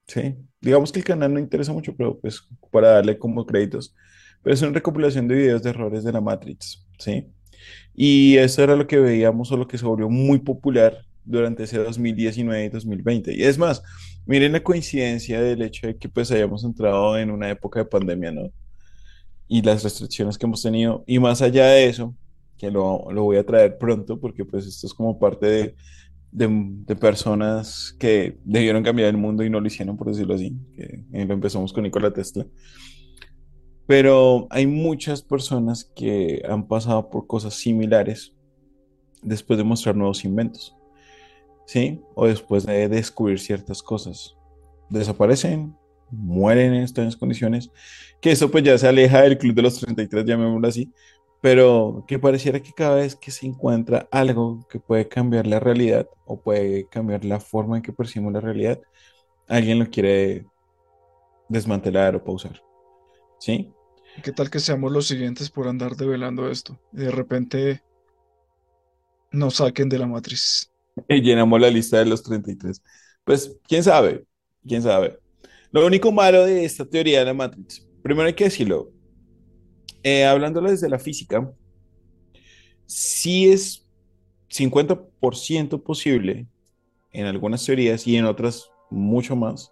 ¿sí? 0.08 0.36
Digamos 0.62 0.92
que 0.92 1.00
el 1.00 1.06
canal 1.06 1.34
no 1.34 1.40
interesa 1.42 1.74
mucho, 1.74 1.96
pero 1.98 2.20
pues 2.20 2.42
para 2.72 2.90
darle 2.94 3.18
como 3.20 3.46
créditos. 3.46 3.96
Pero 4.48 4.56
es 4.56 4.62
una 4.62 4.72
recopilación 4.72 5.28
de 5.28 5.36
videos 5.36 5.62
de 5.62 5.72
errores 5.72 6.06
de 6.06 6.14
la 6.14 6.22
Matrix, 6.22 6.82
¿sí? 7.00 7.28
Y 7.94 8.38
eso 8.38 8.64
era 8.64 8.78
lo 8.78 8.88
que 8.88 8.98
veíamos 8.98 9.52
o 9.52 9.58
lo 9.58 9.68
que 9.68 9.78
se 9.78 9.86
volvió 9.86 10.10
muy 10.10 10.40
popular 10.40 11.00
durante 11.26 11.64
ese 11.64 11.80
2019 11.80 12.64
y 12.64 12.70
2020. 12.70 13.36
Y 13.36 13.44
es 13.44 13.58
más, 13.58 13.84
miren 14.26 14.54
la 14.54 14.64
coincidencia 14.64 15.42
del 15.42 15.64
hecho 15.64 15.88
de 15.88 15.98
que 15.98 16.08
pues 16.08 16.32
hayamos 16.32 16.64
entrado 16.64 17.18
en 17.20 17.30
una 17.30 17.50
época 17.50 17.82
de 17.82 17.88
pandemia, 17.88 18.32
¿no? 18.32 18.50
Y 19.50 19.62
las 19.64 19.84
restricciones 19.84 20.38
que 20.38 20.46
hemos 20.46 20.62
tenido. 20.62 21.04
Y 21.06 21.20
más 21.20 21.42
allá 21.42 21.66
de 21.66 21.88
eso, 21.88 22.16
que 22.58 22.72
lo, 22.72 23.12
lo 23.12 23.24
voy 23.24 23.36
a 23.36 23.46
traer 23.46 23.78
pronto 23.78 24.18
porque 24.18 24.46
pues 24.46 24.66
esto 24.66 24.88
es 24.88 24.94
como 24.94 25.20
parte 25.20 25.46
de, 25.46 25.76
de, 26.32 26.48
de 26.50 26.96
personas 26.96 27.94
que 28.00 28.38
debieron 28.46 28.82
cambiar 28.82 29.10
el 29.10 29.18
mundo 29.18 29.44
y 29.44 29.50
no 29.50 29.60
lo 29.60 29.68
hicieron, 29.68 29.98
por 29.98 30.08
decirlo 30.08 30.36
así. 30.36 30.56
Que 30.74 31.04
lo 31.26 31.34
empezamos 31.34 31.74
con 31.74 31.84
Nikola 31.84 32.14
Tesla. 32.14 32.46
Pero 33.88 34.48
hay 34.50 34.68
muchas 34.68 35.22
personas 35.22 35.86
que 35.96 36.44
han 36.48 36.68
pasado 36.68 37.10
por 37.10 37.26
cosas 37.26 37.54
similares 37.56 38.34
después 39.22 39.58
de 39.58 39.64
mostrar 39.64 39.96
nuevos 39.96 40.26
inventos, 40.26 40.76
¿sí? 41.66 42.02
O 42.14 42.28
después 42.28 42.66
de 42.66 42.90
descubrir 42.90 43.40
ciertas 43.40 43.82
cosas. 43.82 44.36
Desaparecen, 44.90 45.76
mueren 46.12 46.74
en 46.74 46.84
extrañas 46.84 47.16
condiciones, 47.16 47.72
que 48.22 48.32
eso 48.32 48.52
pues 48.52 48.64
ya 48.64 48.78
se 48.78 48.88
aleja 48.88 49.22
del 49.22 49.38
club 49.38 49.56
de 49.56 49.62
los 49.62 49.80
33, 49.80 50.26
llamémoslo 50.26 50.68
así, 50.68 50.92
pero 51.42 52.04
que 52.08 52.20
pareciera 52.20 52.60
que 52.62 52.74
cada 52.74 52.96
vez 52.96 53.16
que 53.16 53.32
se 53.32 53.46
encuentra 53.46 54.08
algo 54.12 54.66
que 54.70 54.80
puede 54.80 55.08
cambiar 55.08 55.48
la 55.48 55.60
realidad 55.60 56.08
o 56.26 56.40
puede 56.42 56.88
cambiar 56.88 57.26
la 57.26 57.40
forma 57.40 57.78
en 57.78 57.84
que 57.84 57.94
percibimos 57.94 58.34
la 58.34 58.42
realidad, 58.42 58.80
alguien 59.48 59.80
lo 59.80 59.90
quiere 59.90 60.46
desmantelar 61.50 62.16
o 62.16 62.24
pausar, 62.24 62.62
¿sí? 63.40 63.74
¿Y 64.18 64.22
¿Qué 64.22 64.32
tal 64.32 64.50
que 64.50 64.60
seamos 64.60 64.92
los 64.92 65.08
siguientes 65.08 65.50
por 65.50 65.68
andar 65.68 65.96
develando 65.96 66.50
esto? 66.50 66.80
Y 66.92 66.98
de 66.98 67.12
repente 67.12 67.84
nos 69.32 69.56
saquen 69.56 69.90
de 69.90 70.00
la 70.00 70.08
matriz. 70.08 70.72
Y 71.08 71.22
llenamos 71.22 71.62
la 71.62 71.70
lista 71.70 72.00
de 72.00 72.06
los 72.06 72.24
33. 72.24 72.82
Pues, 73.24 73.56
quién 73.68 73.84
sabe, 73.84 74.26
quién 74.68 74.82
sabe. 74.82 75.20
Lo 75.72 75.86
único 75.86 76.12
malo 76.12 76.46
de 76.46 76.66
esta 76.66 76.86
teoría 76.86 77.20
de 77.20 77.26
la 77.26 77.34
Matrix, 77.34 77.86
primero 78.02 78.26
hay 78.28 78.34
que 78.34 78.46
decirlo, 78.46 78.92
eh, 80.02 80.26
desde 80.64 80.90
la 80.90 80.98
física, 80.98 81.52
sí 82.86 83.50
es 83.50 83.86
50% 84.50 85.84
posible 85.84 86.48
en 87.12 87.26
algunas 87.26 87.66
teorías 87.66 88.08
y 88.08 88.16
en 88.16 88.26
otras 88.26 88.70
mucho 88.90 89.36
más 89.36 89.72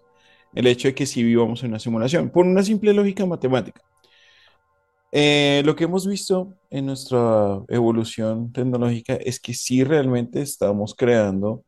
el 0.54 0.66
hecho 0.66 0.88
de 0.88 0.94
que 0.94 1.06
sí 1.06 1.22
vivamos 1.22 1.62
en 1.62 1.70
una 1.70 1.78
simulación, 1.78 2.30
por 2.30 2.46
una 2.46 2.62
simple 2.62 2.92
lógica 2.92 3.24
matemática. 3.26 3.85
Eh, 5.18 5.62
lo 5.64 5.74
que 5.76 5.84
hemos 5.84 6.06
visto 6.06 6.52
en 6.70 6.86
nuestra 6.86 7.62
evolución 7.68 8.52
tecnológica 8.52 9.14
es 9.14 9.40
que 9.40 9.54
sí 9.54 9.82
realmente 9.82 10.42
estamos 10.42 10.94
creando 10.94 11.64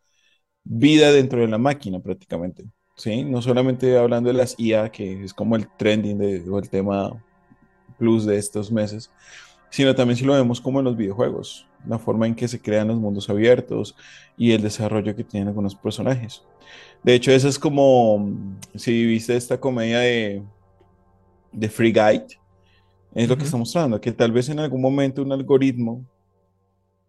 vida 0.65 1.13
dentro 1.13 1.41
de 1.41 1.49
la 1.49 1.59
máquina 1.59 2.01
prácticamente, 2.01 2.65
¿sí? 2.97 3.25
No 3.25 3.43
solamente 3.43 3.99
hablando 3.99 4.29
de 4.31 4.37
las 4.37 4.55
IA, 4.59 4.91
que 4.93 5.25
es 5.25 5.35
como 5.35 5.57
el 5.57 5.69
trending 5.79 6.19
de, 6.19 6.51
o 6.51 6.59
el 6.59 6.71
tema 6.71 7.25
plus 7.99 8.27
de 8.27 8.39
estos 8.39 8.73
meses, 8.73 9.11
sino 9.71 9.95
también 9.95 10.19
si 10.19 10.25
lo 10.25 10.35
vemos 10.35 10.61
como 10.61 10.81
en 10.81 10.87
los 10.87 10.97
videojuegos, 10.97 11.67
la 11.87 11.99
forma 11.99 12.27
en 12.27 12.35
que 12.37 12.49
se 12.49 12.61
crean 12.63 12.89
los 12.89 12.99
mundos 13.01 13.31
abiertos 13.31 13.97
y 14.37 14.53
el 14.53 14.63
desarrollo 14.63 15.17
que 15.17 15.25
tienen 15.25 15.49
algunos 15.49 15.75
personajes. 15.77 16.45
De 17.05 17.15
hecho, 17.15 17.33
eso 17.33 17.49
es 17.49 17.59
como, 17.59 18.31
si 18.77 19.07
viste 19.07 19.37
esta 19.37 19.61
comedia 19.61 20.01
de, 20.01 20.43
de 21.53 21.69
Free 21.69 21.93
Guide, 21.93 22.38
es 23.23 23.29
lo 23.29 23.37
que 23.37 23.45
está 23.45 23.57
mostrando, 23.57 24.01
que 24.01 24.13
tal 24.13 24.33
vez 24.33 24.49
en 24.49 24.61
algún 24.61 24.81
momento 24.81 25.23
un 25.23 25.33
algoritmo 25.33 26.05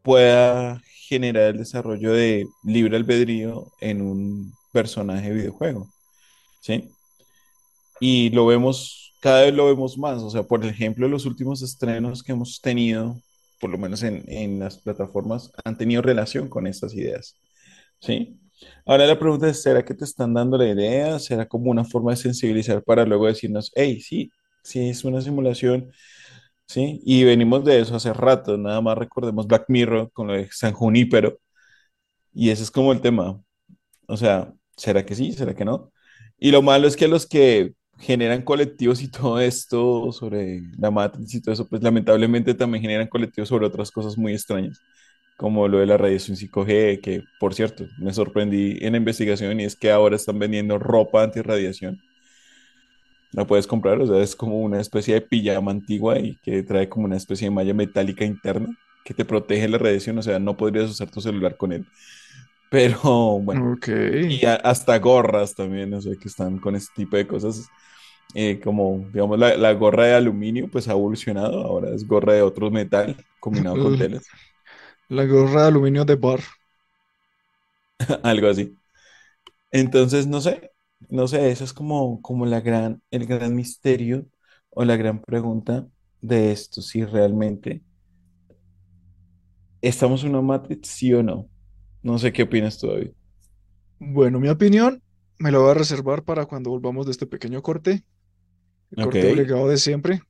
pueda 0.01 0.81
generar 1.07 1.51
el 1.51 1.57
desarrollo 1.57 2.13
de 2.13 2.47
libre 2.63 2.97
albedrío 2.97 3.67
en 3.79 4.01
un 4.01 4.53
personaje 4.71 5.29
de 5.29 5.35
videojuego, 5.35 5.87
¿sí? 6.61 6.89
Y 7.99 8.29
lo 8.31 8.45
vemos, 8.45 9.13
cada 9.21 9.41
vez 9.41 9.53
lo 9.53 9.67
vemos 9.67 9.97
más, 9.97 10.21
o 10.21 10.29
sea, 10.29 10.43
por 10.43 10.65
ejemplo, 10.65 11.07
los 11.07 11.25
últimos 11.25 11.61
estrenos 11.61 12.23
que 12.23 12.31
hemos 12.31 12.61
tenido 12.61 13.17
por 13.59 13.69
lo 13.69 13.77
menos 13.77 14.03
en, 14.03 14.23
en 14.27 14.59
las 14.59 14.77
plataformas, 14.77 15.51
han 15.63 15.77
tenido 15.77 16.01
relación 16.01 16.47
con 16.49 16.67
estas 16.67 16.93
ideas. 16.93 17.35
¿Sí? 17.99 18.39
Ahora 18.85 19.05
la 19.05 19.19
pregunta 19.19 19.49
es, 19.49 19.61
¿será 19.61 19.83
que 19.83 19.93
te 19.93 20.05
están 20.05 20.33
dando 20.33 20.57
la 20.57 20.67
idea? 20.67 21.19
¿Será 21.19 21.47
como 21.47 21.71
una 21.71 21.85
forma 21.85 22.11
de 22.11 22.17
sensibilizar 22.17 22.83
para 22.83 23.05
luego 23.05 23.27
decirnos, 23.27 23.71
hey, 23.75 24.01
sí, 24.01 24.31
sí, 24.63 24.89
es 24.89 25.03
una 25.03 25.21
simulación, 25.21 25.91
¿sí? 26.67 27.01
Y 27.05 27.23
venimos 27.23 27.65
de 27.65 27.79
eso 27.79 27.95
hace 27.95 28.13
rato, 28.13 28.57
nada 28.57 28.81
más 28.81 28.97
recordemos 28.97 29.47
Black 29.47 29.65
Mirror 29.69 30.11
con 30.13 30.27
lo 30.27 30.33
de 30.33 30.49
San 30.51 30.73
Junípero, 30.73 31.39
y 32.33 32.49
ese 32.49 32.63
es 32.63 32.71
como 32.71 32.91
el 32.93 33.01
tema. 33.01 33.41
O 34.07 34.17
sea, 34.17 34.53
¿será 34.77 35.05
que 35.05 35.15
sí? 35.15 35.33
¿Será 35.33 35.55
que 35.55 35.65
no? 35.65 35.91
Y 36.37 36.51
lo 36.51 36.61
malo 36.61 36.87
es 36.87 36.95
que 36.97 37.07
los 37.07 37.27
que 37.27 37.73
generan 37.99 38.41
colectivos 38.43 39.01
y 39.01 39.09
todo 39.11 39.39
esto 39.39 40.11
sobre 40.11 40.61
la 40.77 40.91
Matrix 40.91 41.35
y 41.35 41.41
todo 41.41 41.53
eso, 41.53 41.67
pues 41.67 41.83
lamentablemente 41.83 42.53
también 42.53 42.81
generan 42.81 43.07
colectivos 43.07 43.49
sobre 43.49 43.65
otras 43.67 43.91
cosas 43.91 44.17
muy 44.17 44.33
extrañas, 44.33 44.79
como 45.37 45.67
lo 45.67 45.79
de 45.79 45.85
la 45.85 45.97
radiación 45.97 46.37
5G, 46.37 47.01
que 47.01 47.23
por 47.39 47.53
cierto, 47.53 47.85
me 47.99 48.13
sorprendí 48.13 48.77
en 48.81 48.93
la 48.93 48.97
investigación 48.97 49.59
y 49.59 49.65
es 49.65 49.75
que 49.75 49.91
ahora 49.91 50.15
están 50.15 50.39
vendiendo 50.39 50.79
ropa 50.79 51.23
antirradiación. 51.23 51.99
La 53.33 53.45
puedes 53.47 53.67
comprar, 53.67 54.01
o 54.01 54.07
sea, 54.07 54.19
es 54.23 54.35
como 54.35 54.59
una 54.61 54.81
especie 54.81 55.13
de 55.15 55.21
pijama 55.21 55.71
antigua 55.71 56.19
y 56.19 56.37
que 56.43 56.63
trae 56.63 56.89
como 56.89 57.05
una 57.05 57.17
especie 57.17 57.47
de 57.47 57.51
malla 57.55 57.73
metálica 57.73 58.25
interna 58.25 58.67
que 59.05 59.13
te 59.13 59.25
protege 59.25 59.67
la 59.69 59.77
radiación, 59.77 60.17
o 60.17 60.21
sea, 60.23 60.39
no 60.39 60.57
podrías 60.57 60.89
usar 60.89 61.09
tu 61.11 61.21
celular 61.21 61.57
con 61.57 61.71
él. 61.73 61.85
Pero 62.69 62.99
bueno, 63.41 63.63
y 64.27 64.45
a- 64.45 64.55
hasta 64.55 64.99
gorras 64.99 65.55
también, 65.55 65.93
o 65.93 66.01
sea, 66.01 66.15
que 66.21 66.27
están 66.29 66.59
con 66.59 66.75
este 66.75 66.93
tipo 67.03 67.17
de 67.17 67.27
cosas, 67.27 67.67
eh, 68.35 68.59
como, 68.63 69.05
digamos, 69.13 69.39
la, 69.39 69.57
la 69.57 69.73
gorra 69.73 70.05
de 70.07 70.15
aluminio, 70.15 70.69
pues 70.71 70.87
ha 70.87 70.93
evolucionado, 70.93 71.61
ahora 71.63 71.91
es 71.95 72.07
gorra 72.07 72.33
de 72.33 72.43
otro 72.43 72.71
metal 72.71 73.17
combinado 73.39 73.79
con 73.79 73.97
telas, 73.97 74.33
La 75.09 75.25
gorra 75.25 75.61
de 75.63 75.67
aluminio 75.67 76.03
de 76.05 76.15
bar. 76.15 76.39
algo 78.23 78.47
así. 78.47 78.75
Entonces, 79.71 80.27
no 80.27 80.41
sé, 80.41 80.71
no 81.09 81.27
sé, 81.27 81.51
eso 81.51 81.63
es 81.63 81.73
como, 81.73 82.21
como 82.21 82.45
la 82.45 82.61
gran, 82.61 83.01
el 83.11 83.25
gran 83.25 83.55
misterio 83.55 84.27
o 84.69 84.83
la 84.85 84.97
gran 84.97 85.21
pregunta 85.21 85.87
de 86.21 86.51
esto, 86.51 86.81
si 86.81 87.03
realmente 87.05 87.83
estamos 89.81 90.23
en 90.23 90.29
una 90.31 90.41
Matrix, 90.41 90.87
sí 90.89 91.13
o 91.13 91.23
no. 91.23 91.49
No 92.01 92.17
sé 92.19 92.31
qué 92.33 92.43
opinas 92.43 92.77
tú, 92.79 92.87
David. 92.87 93.11
Bueno, 93.99 94.39
mi 94.39 94.49
opinión 94.49 95.03
me 95.37 95.51
la 95.51 95.59
voy 95.59 95.71
a 95.71 95.73
reservar 95.73 96.23
para 96.23 96.45
cuando 96.45 96.69
volvamos 96.69 97.05
de 97.05 97.11
este 97.11 97.27
pequeño 97.27 97.61
corte, 97.61 98.03
el 98.91 98.99
corte 98.99 99.27
obligado 99.27 99.67
de 99.69 99.77
siempre, 99.77 100.21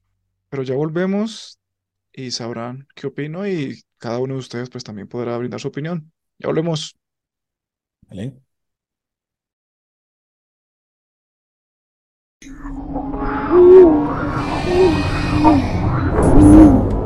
pero 0.49 0.63
ya 0.63 0.75
volvemos 0.75 1.60
y 2.13 2.32
sabrán 2.32 2.88
qué 2.95 3.08
opino 3.08 3.47
y 3.47 3.82
cada 3.97 4.19
uno 4.19 4.36
de 4.36 4.41
ustedes 4.41 4.69
pues 4.69 4.84
también 4.86 5.08
podrá 5.08 5.38
brindar 5.38 5.60
su 5.62 5.69
opinión. 5.69 6.12
Ya 6.39 6.47
volvemos. 6.49 6.95
vale. 8.10 8.41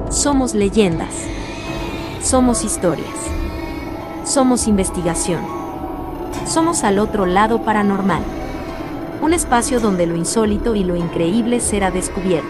Somos 0.10 0.54
leyendas. 0.54 1.14
Somos 2.22 2.64
historias. 2.64 3.08
Somos 4.24 4.68
investigación. 4.68 5.42
Somos 6.46 6.84
al 6.84 7.00
otro 7.00 7.26
lado 7.26 7.64
paranormal. 7.64 8.22
Un 9.22 9.34
espacio 9.34 9.80
donde 9.80 10.06
lo 10.06 10.16
insólito 10.16 10.76
y 10.76 10.84
lo 10.84 10.96
increíble 10.96 11.60
será 11.60 11.92
descubierto. 11.92 12.48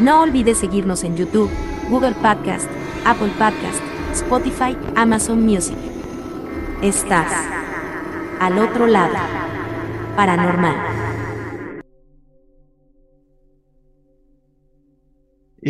No 0.00 0.22
olvides 0.22 0.58
seguirnos 0.58 1.04
en 1.04 1.16
YouTube, 1.16 1.50
Google 1.90 2.14
Podcast, 2.14 2.68
Apple 3.04 3.32
Podcast, 3.38 3.80
Spotify, 4.12 4.76
Amazon 4.94 5.44
Music. 5.44 5.76
Estás 6.82 7.32
al 8.40 8.58
otro 8.58 8.86
lado 8.86 9.16
paranormal. 10.16 10.97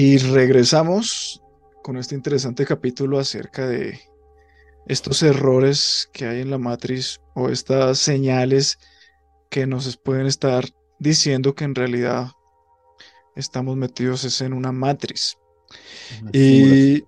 Y 0.01 0.19
regresamos 0.19 1.43
con 1.83 1.97
este 1.97 2.15
interesante 2.15 2.65
capítulo 2.65 3.19
acerca 3.19 3.67
de 3.67 3.99
estos 4.87 5.25
errores 5.25 6.09
que 6.13 6.25
hay 6.25 6.41
en 6.41 6.51
la 6.51 6.59
matriz 6.59 7.21
o 7.35 7.49
estas 7.49 7.99
señales 7.99 8.79
que 9.51 9.67
nos 9.67 9.97
pueden 9.97 10.27
estar 10.27 10.67
diciendo 11.01 11.57
que 11.57 11.65
en 11.65 11.75
realidad 11.75 12.29
estamos 13.35 13.77
metidos 13.77 14.23
es 14.23 14.41
en 14.41 14.53
una 14.53 14.71
matriz. 14.71 15.37
Y 16.33 17.03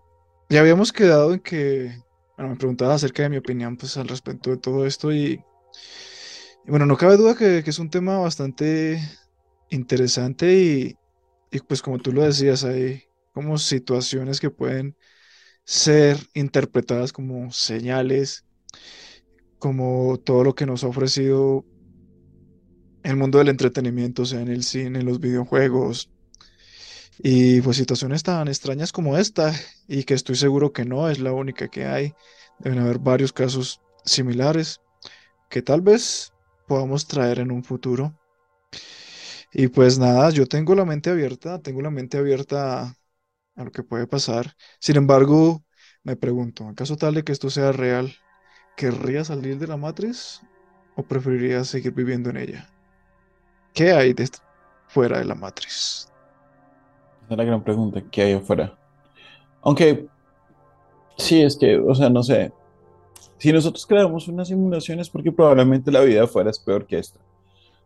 ya 0.48 0.59
habíamos 0.59 0.90
quedado 0.90 1.33
en 1.33 1.38
que, 1.38 1.96
bueno, 2.37 2.50
me 2.50 2.57
preguntabas 2.57 2.96
acerca 2.96 3.22
de 3.22 3.29
mi 3.29 3.37
opinión 3.37 3.76
pues 3.76 3.96
al 3.98 4.09
respecto 4.09 4.50
de 4.50 4.57
todo 4.57 4.85
esto 4.85 5.12
y, 5.12 5.40
y 6.66 6.70
bueno, 6.70 6.87
no 6.87 6.96
cabe 6.96 7.16
duda 7.16 7.37
que, 7.37 7.62
que 7.62 7.70
es 7.70 7.79
un 7.79 7.88
tema 7.88 8.18
bastante 8.18 9.00
interesante 9.68 10.53
y, 10.53 10.96
y 11.51 11.61
pues 11.61 11.83
como 11.83 11.99
tú 11.99 12.13
lo 12.13 12.23
decías, 12.23 12.65
hay 12.65 13.05
como 13.33 13.59
situaciones 13.59 14.41
que 14.41 14.51
pueden 14.51 14.97
ser 15.65 16.19
interpretadas 16.35 17.13
como 17.13 17.53
señales, 17.53 18.45
como 19.59 20.19
todo 20.19 20.45
lo 20.45 20.55
que 20.55 20.67
nos 20.67 20.85
ha 20.85 20.89
ofrecido 20.89 21.65
el 23.03 23.17
mundo 23.17 23.39
del 23.39 23.49
entretenimiento, 23.49 24.25
sea 24.25 24.41
en 24.41 24.49
el 24.49 24.63
cine, 24.63 25.01
en 25.01 25.07
los 25.07 25.21
videojuegos, 25.21 26.11
y 27.19 27.61
pues 27.61 27.77
situaciones 27.77 28.23
tan 28.23 28.49
extrañas 28.49 28.93
como 28.93 29.17
esta, 29.17 29.55
y 29.89 30.05
que 30.05 30.15
estoy 30.15 30.37
seguro 30.37 30.73
que 30.73 30.85
no 30.85 31.09
es 31.09 31.19
la 31.19 31.33
única 31.33 31.69
que 31.69 31.85
hay, 31.87 32.15
deben 32.59 32.79
haber 32.79 32.99
varios 32.99 33.33
casos 33.33 33.81
similares 34.05 34.81
que 35.49 35.63
tal 35.63 35.81
vez 35.81 36.33
podamos 36.67 37.07
traer 37.07 37.41
en 37.41 37.51
un 37.51 37.65
futuro. 37.65 38.20
Y 39.53 39.69
pues 39.69 39.99
nada, 39.99 40.31
yo 40.31 40.47
tengo 40.47 40.75
la 40.75 40.85
mente 40.85 41.11
abierta, 41.11 41.61
tengo 41.61 41.83
la 41.83 41.91
mente 41.91 42.19
abierta 42.19 42.97
a, 43.57 43.65
lo 43.65 43.73
que 43.73 43.83
puede 43.83 44.07
pasar. 44.07 44.55
Sin 44.79 44.97
embargo, 44.97 45.65
me 46.05 46.17
pregunto, 46.17 46.65
en 46.65 46.75
caso 46.75 46.97
tal 46.97 47.15
de 47.15 47.25
que 47.25 47.33
esto 47.33 47.51
sea 47.51 47.73
real, 47.73 48.13
¿querría 48.77 49.25
salir 49.25 49.59
de 49.59 49.67
la 49.67 49.77
matriz 49.77 50.41
o 50.95 51.03
preferiría 51.03 51.65
seguir 51.65 51.93
viviendo 51.93 52.31
en 52.31 52.37
ella? 52.37 52.69
¿Qué 53.75 53.93
hay 53.93 54.15
fuera 54.87 55.19
de 55.19 55.25
la 55.25 55.35
matriz? 55.35 56.09
Esa 57.25 57.35
es 57.35 57.37
la 57.37 57.45
gran 57.45 57.63
pregunta 57.63 58.03
que 58.11 58.23
hay 58.23 58.33
afuera. 58.35 58.77
Aunque 59.63 60.07
sí, 61.17 61.43
es 61.43 61.57
que, 61.57 61.77
o 61.77 61.95
sea, 61.95 62.09
no 62.09 62.23
sé. 62.23 62.53
Si 63.39 63.53
nosotros 63.53 63.87
creamos 63.87 64.29
una 64.29 64.45
simulación 64.45 65.01
es 65.01 65.09
porque 65.09 65.33
probablemente 65.33 65.91
la 65.91 66.01
vida 66.01 66.25
afuera 66.25 66.51
es 66.51 66.59
peor 66.59 66.87
que 66.87 66.99
esta. 66.99 67.21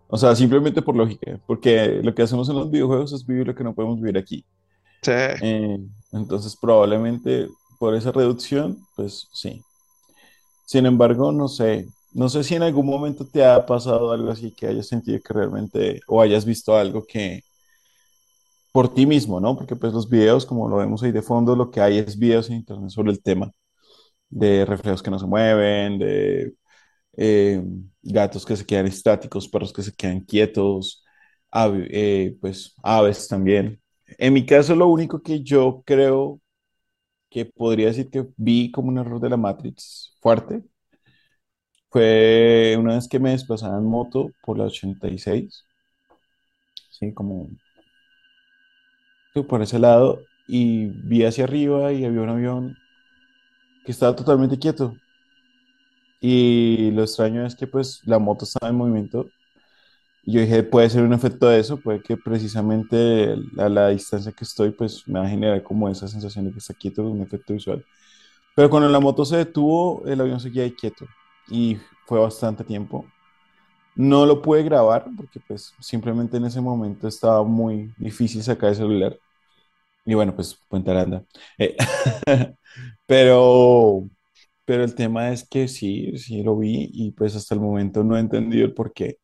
O 0.09 0.17
sea, 0.17 0.35
simplemente 0.37 0.83
por 0.83 0.97
lógica. 0.97 1.41
Porque 1.47 2.01
lo 2.03 2.15
que 2.15 2.23
hacemos 2.23 2.49
en 2.49 2.57
los 2.57 2.71
videojuegos 2.71 3.13
es 3.13 3.27
vivir 3.27 3.47
lo 3.47 3.55
que 3.55 3.65
no 3.65 3.75
podemos 3.75 4.01
vivir 4.01 4.19
aquí. 4.19 4.45
Sí, 5.03 5.13
Eh, 5.41 5.79
entonces, 6.13 6.57
probablemente 6.57 7.49
por 7.79 7.95
esa 7.95 8.13
reducción, 8.13 8.79
pues 8.97 9.29
sí. 9.33 9.63
Sin 10.67 10.87
embargo, 10.87 11.33
no 11.33 11.49
sé. 11.49 11.87
No 12.13 12.29
sé 12.29 12.45
si 12.45 12.55
en 12.55 12.63
algún 12.63 12.87
momento 12.87 13.27
te 13.27 13.45
ha 13.45 13.67
pasado 13.67 14.13
algo 14.13 14.31
así 14.31 14.53
que 14.55 14.67
hayas 14.69 14.87
sentido 14.89 15.21
que 15.23 15.35
realmente, 15.35 16.01
o 16.07 16.21
hayas 16.23 16.45
visto 16.45 16.77
algo 16.77 17.05
que 17.07 17.43
por 18.73 18.93
ti 18.93 19.07
mismo, 19.07 19.41
¿no? 19.41 19.57
Porque 19.57 19.77
pues 19.77 19.93
los 19.93 20.09
videos, 20.09 20.47
como 20.47 20.69
lo 20.69 20.77
vemos 20.77 21.03
ahí 21.03 21.13
de 21.13 21.23
fondo, 21.23 21.55
lo 21.57 21.71
que 21.71 21.81
hay 21.81 21.99
es 21.99 22.19
videos 22.19 22.49
en 22.51 22.57
internet 22.57 22.91
sobre 22.91 23.13
el 23.13 23.23
tema 23.23 23.53
de 24.31 24.65
reflejos 24.67 25.03
que 25.03 25.11
no 25.11 25.19
se 25.21 25.27
mueven, 25.27 25.99
de 25.99 26.55
eh, 27.17 27.63
gatos 28.03 28.45
que 28.47 28.57
se 28.57 28.67
quedan 28.67 28.87
estáticos, 28.87 29.49
perros 29.49 29.73
que 29.73 29.83
se 29.83 29.93
quedan 29.95 30.21
quietos, 30.21 31.05
eh, 31.91 32.37
pues 32.41 32.75
aves 32.83 33.29
también. 33.29 33.81
En 34.19 34.33
mi 34.33 34.45
caso, 34.47 34.75
lo 34.77 34.89
único 34.89 35.23
que 35.23 35.43
yo 35.43 35.83
creo 35.87 36.41
que 37.31 37.47
podría 37.47 37.89
decir 37.89 38.11
que 38.11 38.27
vi 38.37 38.71
como 38.71 38.89
un 38.89 38.99
error 38.99 39.21
de 39.21 39.31
la 39.31 39.37
Matrix 39.37 40.17
fuerte 40.21 40.65
fue 41.91 42.77
una 42.79 42.97
vez 42.97 43.09
que 43.09 43.19
me 43.19 43.31
desplazaba 43.31 43.79
en 43.79 43.87
moto 43.87 44.31
por 44.45 44.59
la 44.59 44.65
86, 44.65 45.65
sí, 46.91 47.13
como 47.15 47.49
por 49.49 49.63
ese 49.63 49.79
lado, 49.79 50.21
y 50.47 50.87
vi 50.87 51.25
hacia 51.25 51.45
arriba 51.45 51.93
y 51.93 52.05
había 52.05 52.21
un 52.21 52.29
avión 52.29 52.77
que 53.85 53.93
estaba 53.93 54.17
totalmente 54.17 54.59
quieto. 54.59 54.95
Y 56.27 56.91
lo 56.93 57.03
extraño 57.03 57.45
es 57.45 57.55
que 57.55 57.67
pues 57.67 58.01
la 58.07 58.19
moto 58.19 58.47
estaba 58.47 58.71
en 58.71 58.77
movimiento. 58.77 59.29
Y 60.23 60.33
yo 60.33 60.41
dije, 60.41 60.63
puede 60.63 60.89
ser 60.89 61.03
un 61.03 61.13
efecto 61.13 61.49
de 61.49 61.61
eso, 61.61 61.77
puede 61.77 62.01
que 62.03 62.17
precisamente 62.17 63.35
a 63.59 63.69
la 63.69 63.89
distancia 63.89 64.33
que 64.33 64.45
estoy 64.45 64.71
pues 64.71 65.07
me 65.07 65.19
va 65.21 65.27
a 65.27 65.29
generar 65.29 65.63
como 65.63 65.87
esa 65.87 66.09
sensación 66.09 66.47
de 66.47 66.53
que 66.53 66.61
está 66.61 66.73
quieto, 66.73 67.03
un 67.03 67.21
efecto 67.21 67.53
visual. 67.53 67.85
Pero 68.57 68.71
cuando 68.71 68.89
la 68.89 69.01
moto 69.01 69.27
se 69.27 69.37
detuvo, 69.37 70.03
el 70.07 70.19
avión 70.19 70.41
seguía 70.41 70.63
ahí 70.65 70.73
quieto 70.73 71.07
y 71.51 71.77
fue 72.07 72.19
bastante 72.21 72.65
tiempo. 72.65 73.05
No 73.97 74.27
lo 74.27 74.41
pude 74.43 74.63
grabar 74.63 75.07
porque 75.17 75.41
pues 75.47 75.75
simplemente 75.81 76.39
en 76.39 76.47
ese 76.47 76.61
momento 76.63 77.07
estaba 77.07 77.45
muy 77.45 77.93
difícil 77.99 78.43
sacar 78.43 78.71
el 78.71 78.77
celular. 78.77 79.19
Y 80.07 80.15
bueno, 80.15 80.35
pues 80.35 80.59
Puente 80.69 80.91
Aranda. 80.91 81.25
Eh, 81.59 81.77
pero, 83.07 84.09
pero 84.65 84.85
el 84.85 84.95
tema 84.95 85.31
es 85.31 85.47
que 85.49 85.69
sí, 85.69 86.17
sí 86.19 86.43
lo 86.43 86.57
vi 86.57 86.91
y 86.93 87.13
pues 87.13 87.37
hasta 87.37 87.55
el 87.55 87.61
momento 87.61 88.05
no 88.05 88.17
he 88.17 88.21
entendido 88.21 88.65
el 88.65 88.75
por 88.75 88.93
qué. 88.93 89.19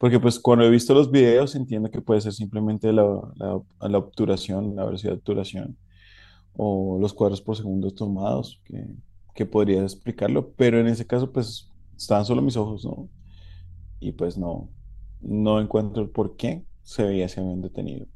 Porque 0.00 0.18
pues 0.18 0.40
cuando 0.40 0.64
he 0.64 0.70
visto 0.70 0.94
los 0.94 1.10
videos 1.10 1.54
entiendo 1.54 1.90
que 1.90 2.00
puede 2.00 2.20
ser 2.20 2.32
simplemente 2.32 2.92
la, 2.92 3.04
la, 3.36 3.98
obturación, 3.98 4.74
la 4.74 4.84
velocidad 4.84 5.12
de 5.12 5.18
obturación 5.18 5.78
o 6.54 6.98
los 7.00 7.14
cuadros 7.14 7.40
por 7.40 7.56
segundo 7.56 7.92
tomados, 7.92 8.60
que, 8.64 8.84
que 9.34 9.46
podría 9.46 9.82
explicarlo, 9.82 10.52
pero 10.56 10.80
en 10.80 10.88
ese 10.88 11.06
caso 11.06 11.32
pues 11.32 11.70
estaban 11.96 12.24
solo 12.24 12.42
mis 12.42 12.56
ojos, 12.56 12.84
¿no? 12.84 13.08
Y 14.00 14.12
pues 14.12 14.36
no, 14.36 14.68
no 15.20 15.60
encuentro 15.60 16.02
el 16.02 16.10
por 16.10 16.36
qué 16.36 16.64
se 16.82 17.04
veía 17.04 17.28
se 17.28 17.40
habían 17.40 17.62
detenido. 17.62 18.06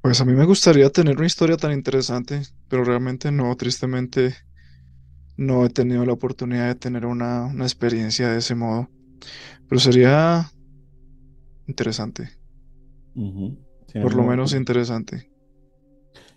Pues 0.00 0.20
a 0.22 0.24
mí 0.24 0.32
me 0.32 0.46
gustaría 0.46 0.88
tener 0.88 1.18
una 1.18 1.26
historia 1.26 1.58
tan 1.58 1.72
interesante, 1.72 2.42
pero 2.68 2.84
realmente 2.84 3.30
no, 3.30 3.54
tristemente 3.56 4.34
no 5.40 5.64
he 5.64 5.70
tenido 5.70 6.04
la 6.04 6.12
oportunidad 6.12 6.68
de 6.68 6.74
tener 6.74 7.06
una, 7.06 7.46
una 7.46 7.64
experiencia 7.64 8.28
de 8.28 8.38
ese 8.38 8.54
modo. 8.54 8.90
Pero 9.66 9.80
sería 9.80 10.52
interesante, 11.66 12.28
por 14.02 14.14
lo 14.14 14.22
menos 14.22 14.52
interesante. 14.52 15.30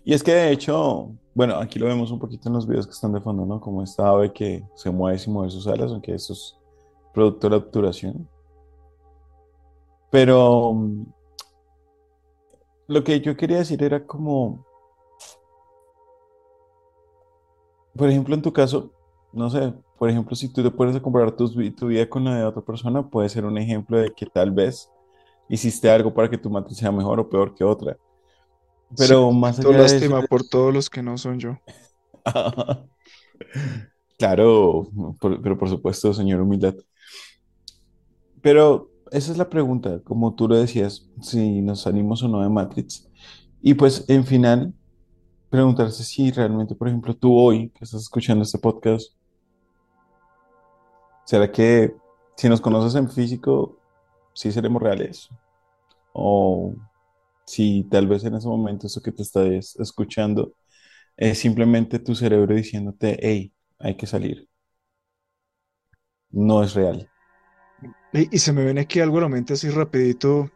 Y 0.04 0.14
es 0.14 0.22
que 0.22 0.32
de 0.32 0.52
hecho, 0.52 1.10
bueno, 1.34 1.56
aquí 1.56 1.78
lo 1.78 1.86
vemos 1.86 2.10
un 2.10 2.18
poquito 2.18 2.48
en 2.48 2.54
los 2.54 2.66
videos 2.66 2.86
que 2.86 2.92
están 2.92 3.12
de 3.12 3.20
fondo, 3.20 3.44
¿no? 3.44 3.60
Como 3.60 3.82
esta 3.82 4.08
ave 4.08 4.32
que 4.32 4.64
se 4.74 4.90
mueve 4.90 5.18
sin 5.18 5.34
mover 5.34 5.50
sus 5.50 5.66
alas, 5.66 5.92
aunque 5.92 6.14
eso 6.14 6.32
es 6.32 6.56
producto 7.12 7.46
de 7.46 7.50
la 7.50 7.56
obturación. 7.58 8.26
Pero 10.10 10.72
mm, 10.72 11.06
lo 12.86 13.04
que 13.04 13.20
yo 13.20 13.36
quería 13.36 13.58
decir 13.58 13.82
era 13.82 14.06
como, 14.06 14.64
por 17.94 18.08
ejemplo, 18.08 18.34
en 18.34 18.40
tu 18.40 18.52
caso, 18.52 18.93
no 19.34 19.50
sé, 19.50 19.74
por 19.98 20.10
ejemplo, 20.10 20.34
si 20.36 20.52
tú 20.52 20.62
te 20.62 20.70
pones 20.70 20.96
a 20.96 21.02
comparar 21.02 21.32
tu, 21.32 21.48
vida 21.48 22.08
con 22.08 22.24
la 22.24 22.36
de 22.36 22.44
otra 22.44 22.62
persona, 22.62 23.08
puede 23.08 23.28
ser 23.28 23.44
un 23.44 23.58
ejemplo 23.58 23.98
de 23.98 24.10
que 24.10 24.26
tal 24.26 24.50
vez 24.50 24.90
hiciste 25.48 25.90
algo 25.90 26.12
para 26.12 26.28
que 26.30 26.38
tu 26.38 26.50
matriz 26.50 26.78
sea 26.78 26.92
mejor 26.92 27.20
o 27.20 27.28
peor 27.28 27.54
que 27.54 27.64
otra. 27.64 27.96
Sí, 28.94 28.94
Pero 28.96 29.32
más 29.32 29.58
allá 29.58 29.68
de 29.70 29.76
eso, 29.76 29.94
lástima 29.94 30.22
por 30.22 30.44
todos 30.44 30.72
los 30.72 30.88
que 30.90 31.02
no 31.02 31.18
son 31.18 31.38
yo. 31.38 31.56
Claro, 34.16 34.88
por- 35.20 35.42
pero 35.42 35.58
por 35.58 35.68
supuesto, 35.68 36.14
señor 36.14 36.40
Humildad. 36.40 36.76
Pero 38.40 38.90
esa 39.10 39.32
es 39.32 39.38
la 39.38 39.48
pregunta, 39.48 40.00
como 40.04 40.34
tú 40.34 40.48
lo 40.48 40.56
decías, 40.56 41.08
si 41.20 41.60
nos 41.60 41.82
salimos 41.82 42.22
o 42.22 42.28
no 42.28 42.40
de 42.40 42.48
Matrix. 42.48 43.08
Y 43.60 43.74
pues 43.74 44.04
en 44.08 44.24
final, 44.24 44.72
preguntarse 45.50 46.04
si 46.04 46.30
realmente, 46.30 46.74
por 46.74 46.88
ejemplo, 46.88 47.14
tú 47.16 47.36
hoy 47.36 47.70
que 47.70 47.84
estás 47.84 48.02
escuchando 48.02 48.42
este 48.42 48.58
podcast, 48.58 49.13
¿será 51.24 51.50
que 51.50 51.94
si 52.36 52.48
nos 52.48 52.60
conoces 52.60 52.94
en 52.96 53.10
físico, 53.10 53.78
sí 54.34 54.52
seremos 54.52 54.82
reales? 54.82 55.28
O 56.12 56.74
si 57.46 57.84
tal 57.90 58.06
vez 58.08 58.24
en 58.24 58.34
ese 58.34 58.48
momento 58.48 58.86
eso 58.86 59.02
que 59.02 59.12
te 59.12 59.22
estás 59.22 59.76
escuchando 59.78 60.54
es 61.16 61.38
simplemente 61.38 61.98
tu 61.98 62.14
cerebro 62.14 62.54
diciéndote, 62.54 63.18
hey, 63.22 63.52
hay 63.78 63.96
que 63.96 64.06
salir. 64.06 64.48
No 66.32 66.62
es 66.62 66.74
real. 66.74 67.08
Y, 68.12 68.34
y 68.34 68.38
se 68.38 68.52
me 68.52 68.64
viene 68.64 68.82
aquí 68.82 69.00
algo 69.00 69.18
a 69.18 69.22
la 69.22 69.28
mente 69.28 69.54
así 69.54 69.68
rapidito. 69.70 70.50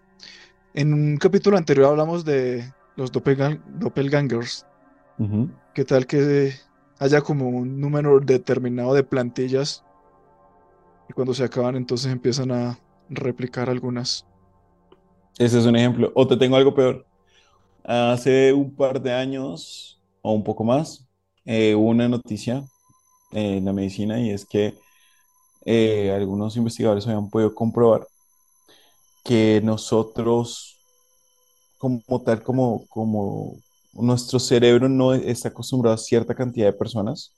En 0.75 0.93
un 0.93 1.17
capítulo 1.17 1.57
anterior 1.57 1.87
hablamos 1.87 2.25
de 2.25 2.73
los 2.97 3.13
doppelgang- 3.13 3.63
doppelgangers. 3.79 4.67
Ujú. 5.19 5.51
¿Qué 5.75 5.85
tal 5.85 6.07
que 6.07 6.55
haya 6.99 7.21
como 7.21 7.49
un 7.49 7.81
número 7.81 8.21
determinado 8.21 8.95
de 8.95 9.05
plantillas 9.05 9.85
y 11.09 11.13
cuando 11.13 11.35
se 11.35 11.45
acaban 11.45 11.77
entonces 11.77 12.13
empiezan 12.13 12.51
a 12.53 12.79
replicar 13.09 13.71
algunas? 13.71 14.27
Ese 15.39 15.59
es 15.59 15.67
un 15.67 15.77
ejemplo. 15.77 16.13
O 16.15 16.27
te 16.27 16.37
tengo 16.37 16.57
algo 16.57 16.75
peor. 16.75 17.07
Hace 17.85 18.53
un 18.53 18.75
par 18.75 19.01
de 19.01 19.13
años 19.13 20.01
o 20.21 20.33
un 20.33 20.45
poco 20.45 20.65
más, 20.65 21.07
eh, 21.45 21.75
una 21.75 22.09
noticia 22.09 22.63
en 23.31 23.65
la 23.65 23.73
medicina 23.73 24.21
y 24.21 24.31
es 24.31 24.45
que 24.45 24.75
eh, 25.65 26.13
algunos 26.15 26.57
investigadores 26.57 27.07
habían 27.07 27.31
podido 27.31 27.55
comprobar 27.55 28.07
que 29.25 29.61
nosotros, 29.63 30.79
como 31.79 32.23
tal, 32.25 32.43
como, 32.43 32.87
como 32.89 33.57
nuestro 33.93 34.39
cerebro 34.39 34.89
no 34.89 35.15
está 35.15 35.49
acostumbrado 35.49 35.95
a 35.95 35.99
cierta 35.99 36.35
cantidad 36.35 36.67
de 36.67 36.73
personas 36.73 37.38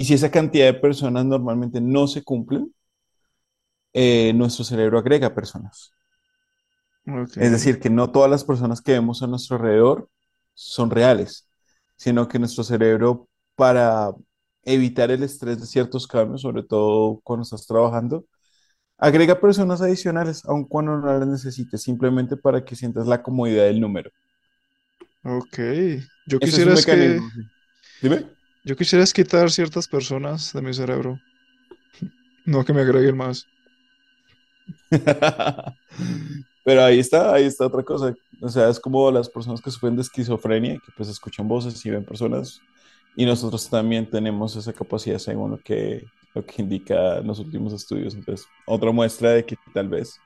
y 0.00 0.04
si 0.06 0.14
esa 0.14 0.30
cantidad 0.30 0.66
de 0.66 0.74
personas 0.80 1.26
normalmente 1.26 1.80
no 1.80 2.06
se 2.08 2.22
cumplen, 2.24 2.72
eh, 3.92 4.32
nuestro 4.34 4.64
cerebro 4.64 4.98
agrega 4.98 5.34
personas. 5.34 5.92
Ok, 7.06 7.36
Es 7.38 7.50
decir, 7.52 7.80
que 7.80 7.90
no 7.90 8.10
todas 8.12 8.30
las 8.30 8.44
personas 8.44 8.80
que 8.82 8.92
vemos 8.92 9.22
a 9.22 9.26
nuestro 9.26 9.56
alrededor 9.56 10.08
son 10.54 10.90
reales, 10.90 11.48
sino 11.96 12.28
que 12.28 12.38
nuestro 12.38 12.64
cerebro, 12.64 13.28
para 13.56 14.12
evitar 14.64 15.10
el 15.10 15.22
estrés 15.22 15.60
de 15.60 15.66
ciertos 15.66 16.06
cambios, 16.06 16.42
sobre 16.42 16.62
todo 16.62 17.20
cuando 17.24 17.42
estás 17.44 17.66
trabajando, 17.66 18.26
agrega 18.98 19.40
personas 19.40 19.82
adicionales, 19.82 20.44
aun 20.46 20.64
cuando 20.66 20.96
no 20.98 21.06
las 21.18 21.28
necesites, 21.28 21.82
simplemente 21.82 22.36
para 22.38 22.64
que 22.64 22.76
sientas 22.76 23.06
la 23.06 23.22
comodidad 23.22 23.64
del 23.66 23.80
número. 23.80 24.10
ok. 25.24 25.58
Yo 26.26 26.40
Ese 26.40 26.56
es 26.56 26.66
un 26.66 26.72
quisiera 26.72 26.74
es 26.74 26.86
que. 26.86 27.22
Dime. 28.02 28.30
Yo 28.64 28.76
quisiera 28.76 29.02
es 29.02 29.12
quitar 29.12 29.50
ciertas 29.50 29.88
personas 29.88 30.52
de 30.52 30.62
mi 30.62 30.74
cerebro, 30.74 31.18
no 32.44 32.64
que 32.64 32.72
me 32.72 32.82
agreguen 32.82 33.16
más. 33.16 33.46
Pero 36.64 36.84
ahí 36.84 36.98
está, 36.98 37.32
ahí 37.34 37.44
está 37.44 37.66
otra 37.66 37.82
cosa. 37.82 38.14
O 38.40 38.48
sea, 38.48 38.68
es 38.68 38.78
como 38.78 39.10
las 39.10 39.28
personas 39.28 39.60
que 39.60 39.70
sufren 39.70 39.96
de 39.96 40.02
esquizofrenia, 40.02 40.74
que 40.74 40.92
pues 40.96 41.08
escuchan 41.08 41.48
voces 41.48 41.84
y 41.84 41.90
ven 41.90 42.04
personas. 42.04 42.60
Y 43.16 43.24
nosotros 43.24 43.68
también 43.68 44.08
tenemos 44.08 44.54
esa 44.56 44.72
capacidad 44.72 45.18
según 45.18 45.52
lo 45.52 45.58
que, 45.58 46.04
lo 46.34 46.44
que 46.44 46.62
indica 46.62 47.20
los 47.20 47.38
últimos 47.38 47.72
estudios. 47.72 48.14
Entonces, 48.14 48.46
otra 48.66 48.92
muestra 48.92 49.30
de 49.30 49.44
que 49.44 49.56
tal 49.74 49.88
vez 49.88 50.20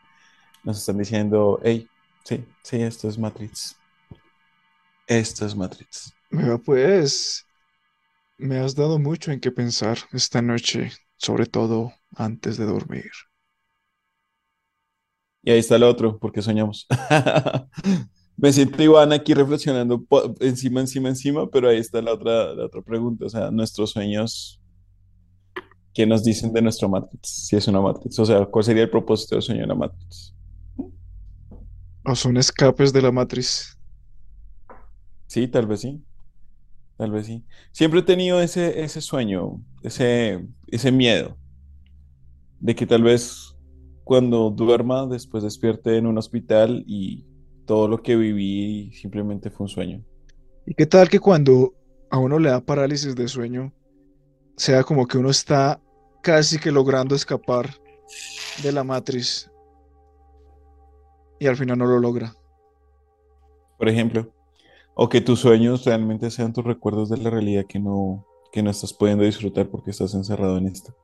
nos 0.62 0.78
están 0.78 0.98
diciendo, 0.98 1.60
hey, 1.62 1.88
sí, 2.24 2.44
sí, 2.62 2.82
esto 2.82 3.08
es 3.08 3.18
Matrix. 3.18 3.76
Esto 5.06 5.46
es 5.46 5.54
Matrix. 5.54 6.14
Vea, 6.30 6.58
pues, 6.58 7.43
me 8.36 8.58
has 8.58 8.74
dado 8.74 8.98
mucho 8.98 9.32
en 9.32 9.40
qué 9.40 9.50
pensar 9.50 9.98
esta 10.12 10.42
noche, 10.42 10.92
sobre 11.16 11.46
todo 11.46 11.92
antes 12.16 12.56
de 12.56 12.66
dormir. 12.66 13.10
Y 15.42 15.50
ahí 15.50 15.58
está 15.58 15.76
el 15.76 15.82
otro, 15.82 16.18
porque 16.18 16.42
soñamos. 16.42 16.86
Me 18.36 18.52
siento 18.52 18.82
Iván 18.82 19.12
aquí 19.12 19.32
reflexionando 19.32 20.04
encima, 20.40 20.80
encima, 20.80 21.08
encima, 21.08 21.48
pero 21.48 21.68
ahí 21.68 21.78
está 21.78 22.02
la 22.02 22.14
otra, 22.14 22.52
la 22.54 22.66
otra 22.66 22.82
pregunta. 22.82 23.26
O 23.26 23.28
sea, 23.28 23.50
nuestros 23.50 23.90
sueños, 23.90 24.60
¿qué 25.92 26.04
nos 26.06 26.24
dicen 26.24 26.52
de 26.52 26.62
nuestra 26.62 26.88
Matrix? 26.88 27.28
Si 27.28 27.54
es 27.56 27.68
una 27.68 27.80
Matrix. 27.80 28.18
O 28.18 28.26
sea, 28.26 28.44
¿cuál 28.46 28.64
sería 28.64 28.82
el 28.82 28.90
propósito 28.90 29.36
del 29.36 29.42
sueño 29.42 29.60
de 29.60 29.66
la 29.68 29.74
Matrix? 29.74 30.34
O 32.06 32.14
son 32.14 32.36
escapes 32.36 32.92
de 32.92 33.00
la 33.00 33.12
matriz. 33.12 33.78
Sí, 35.26 35.48
tal 35.48 35.66
vez 35.66 35.80
sí. 35.80 36.02
Tal 36.96 37.10
vez 37.10 37.26
sí. 37.26 37.44
Siempre 37.72 38.00
he 38.00 38.02
tenido 38.02 38.40
ese, 38.40 38.82
ese 38.82 39.00
sueño, 39.00 39.62
ese, 39.82 40.46
ese 40.68 40.92
miedo 40.92 41.36
de 42.60 42.74
que 42.74 42.86
tal 42.86 43.02
vez 43.02 43.56
cuando 44.04 44.50
duerma, 44.50 45.06
después 45.06 45.42
despierte 45.42 45.96
en 45.96 46.06
un 46.06 46.18
hospital 46.18 46.84
y 46.86 47.26
todo 47.66 47.88
lo 47.88 48.02
que 48.02 48.16
viví 48.16 48.92
simplemente 48.92 49.50
fue 49.50 49.64
un 49.64 49.68
sueño. 49.68 50.04
¿Y 50.66 50.74
qué 50.74 50.86
tal 50.86 51.08
que 51.08 51.18
cuando 51.18 51.74
a 52.10 52.18
uno 52.18 52.38
le 52.38 52.50
da 52.50 52.60
parálisis 52.60 53.14
de 53.16 53.28
sueño, 53.28 53.72
sea 54.56 54.84
como 54.84 55.06
que 55.06 55.18
uno 55.18 55.30
está 55.30 55.80
casi 56.22 56.58
que 56.58 56.70
logrando 56.70 57.14
escapar 57.14 57.70
de 58.62 58.72
la 58.72 58.84
matriz 58.84 59.50
y 61.40 61.46
al 61.46 61.56
final 61.56 61.78
no 61.78 61.86
lo 61.86 61.98
logra? 61.98 62.34
por 63.84 63.88
ejemplo, 63.88 64.33
o 64.94 65.08
que 65.08 65.20
tus 65.20 65.40
sueños 65.40 65.84
realmente 65.84 66.30
sean 66.30 66.52
tus 66.52 66.64
recuerdos 66.64 67.10
de 67.10 67.18
la 67.18 67.30
realidad 67.30 67.64
que 67.68 67.78
no, 67.78 68.24
que 68.52 68.62
no 68.62 68.70
estás 68.70 68.92
pudiendo 68.92 69.24
disfrutar 69.24 69.68
porque 69.68 69.90
estás 69.90 70.14
encerrado 70.14 70.58
en 70.58 70.66
esta. 70.68 70.94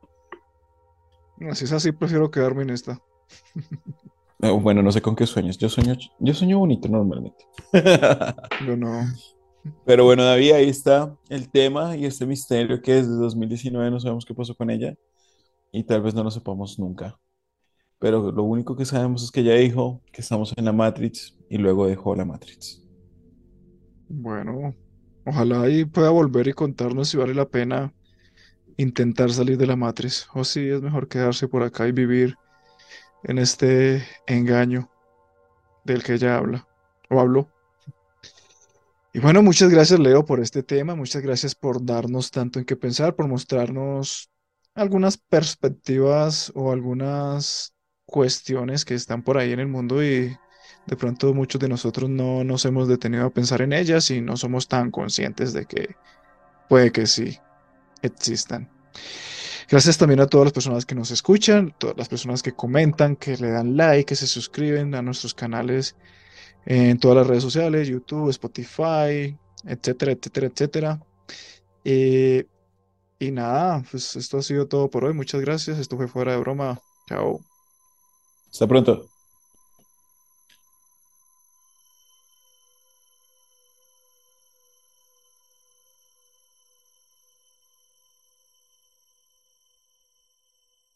Si 1.55 1.65
es 1.65 1.73
así, 1.73 1.93
prefiero 1.93 2.31
quedarme 2.31 2.63
en 2.63 2.71
esta. 2.71 3.01
Eh, 4.43 4.51
Bueno, 4.51 4.83
no 4.83 4.91
sé 4.91 5.03
con 5.03 5.15
qué 5.15 5.27
sueños. 5.27 5.59
Yo 5.59 5.69
sueño, 5.69 5.95
yo 6.19 6.33
sueño 6.33 6.59
bonito 6.59 6.89
normalmente. 6.89 7.45
Yo 8.67 8.75
no. 8.75 9.03
Pero 9.85 10.05
bueno, 10.05 10.25
David, 10.25 10.53
ahí 10.53 10.69
está 10.71 11.15
el 11.29 11.51
tema 11.51 11.95
y 11.97 12.07
este 12.07 12.25
misterio 12.25 12.81
que 12.81 12.95
desde 12.95 13.11
2019 13.11 13.91
no 13.91 14.01
sabemos 14.01 14.25
qué 14.25 14.35
pasó 14.35 14.55
con 14.55 14.71
ella 14.71 14.95
y 15.73 15.85
tal 15.85 16.03
vez 16.03 16.15
no 16.15 16.25
lo 16.25 16.31
sepamos 16.31 16.79
nunca. 16.79 17.19
Pero 17.99 18.33
lo 18.33 18.43
único 18.45 18.77
que 18.77 18.87
sabemos 18.87 19.23
es 19.23 19.31
que 19.31 19.41
ella 19.41 19.55
dijo 19.55 20.01
que 20.13 20.23
estamos 20.23 20.55
en 20.57 20.65
la 20.65 20.73
Matrix 20.73 21.37
y 21.51 21.59
luego 21.59 21.87
dejó 21.87 22.17
la 22.17 22.25
Matrix. 22.25 22.80
Bueno, 24.13 24.75
ojalá 25.25 25.69
y 25.69 25.85
pueda 25.85 26.11
volver 26.11 26.49
y 26.49 26.53
contarnos 26.53 27.09
si 27.09 27.17
vale 27.17 27.33
la 27.33 27.49
pena 27.49 27.95
intentar 28.77 29.31
salir 29.31 29.57
de 29.57 29.69
la 29.69 29.77
matriz 29.77 30.27
o 30.35 30.43
si 30.43 30.69
es 30.69 30.83
mejor 30.83 31.07
quedarse 31.07 31.47
por 31.47 31.63
acá 31.63 31.87
y 31.87 31.93
vivir 31.93 32.37
en 33.23 33.39
este 33.39 34.05
engaño 34.27 34.91
del 35.85 36.03
que 36.03 36.15
ella 36.15 36.37
habla 36.37 36.67
o 37.09 37.21
habló. 37.21 37.49
Y 39.13 39.21
bueno, 39.21 39.45
muchas 39.45 39.71
gracias 39.71 40.01
Leo 40.01 40.25
por 40.25 40.41
este 40.41 40.65
tema, 40.65 40.97
muchas 40.97 41.23
gracias 41.23 41.55
por 41.55 41.85
darnos 41.85 42.33
tanto 42.33 42.59
en 42.59 42.65
qué 42.65 42.75
pensar, 42.75 43.15
por 43.15 43.29
mostrarnos 43.29 44.29
algunas 44.75 45.19
perspectivas 45.19 46.51
o 46.57 46.73
algunas 46.73 47.77
cuestiones 48.07 48.85
que 48.85 48.95
están 48.95 49.23
por 49.23 49.39
ahí 49.39 49.53
en 49.53 49.61
el 49.61 49.69
mundo 49.69 50.03
y 50.03 50.37
de 50.87 50.97
pronto 50.97 51.33
muchos 51.35 51.61
de 51.61 51.69
nosotros 51.69 52.09
no 52.11 52.45
nos 52.45 52.65
hemos 52.65 52.89
detenido 52.89 53.27
a 53.27 53.31
pensar 53.31 53.63
en 53.63 53.73
ellas 53.73 54.11
y 54.11 54.21
no 54.21 54.37
somos 54.37 54.69
tan 54.69 54.91
conscientes 54.91 55.53
de 55.53 55.67
que 55.67 55.97
puede 56.69 56.91
que 56.93 57.07
sí 57.07 57.39
existan. 58.03 58.69
Gracias 59.69 59.99
también 59.99 60.21
a 60.21 60.27
todas 60.27 60.47
las 60.47 60.53
personas 60.53 60.85
que 60.85 60.97
nos 60.97 61.11
escuchan, 61.13 61.75
todas 61.79 61.97
las 61.97 62.09
personas 62.09 62.43
que 62.43 62.53
comentan, 62.53 63.15
que 63.15 63.37
le 63.37 63.51
dan 63.51 63.77
like, 63.77 64.05
que 64.05 64.17
se 64.17 64.27
suscriben 64.27 64.95
a 64.97 65.03
nuestros 65.03 65.33
canales 65.33 65.95
en 66.67 66.99
todas 66.99 67.19
las 67.19 67.27
redes 67.27 67.45
sociales, 67.45 67.87
YouTube, 67.87 68.31
Spotify, 68.31 69.37
etcétera, 69.65 70.13
etcétera, 70.13 70.47
etcétera. 70.49 71.01
Eh, 71.85 72.47
y 73.19 73.31
nada, 73.31 73.85
pues 73.91 74.17
esto 74.17 74.39
ha 74.39 74.43
sido 74.43 74.67
todo 74.67 74.89
por 74.89 75.05
hoy. 75.05 75.13
Muchas 75.13 75.41
gracias. 75.41 75.79
Esto 75.79 75.97
fue 75.97 76.09
fuera 76.09 76.33
de 76.33 76.39
broma. 76.39 76.81
Chao. 77.07 77.41
Hasta 78.51 78.67
pronto. 78.67 79.07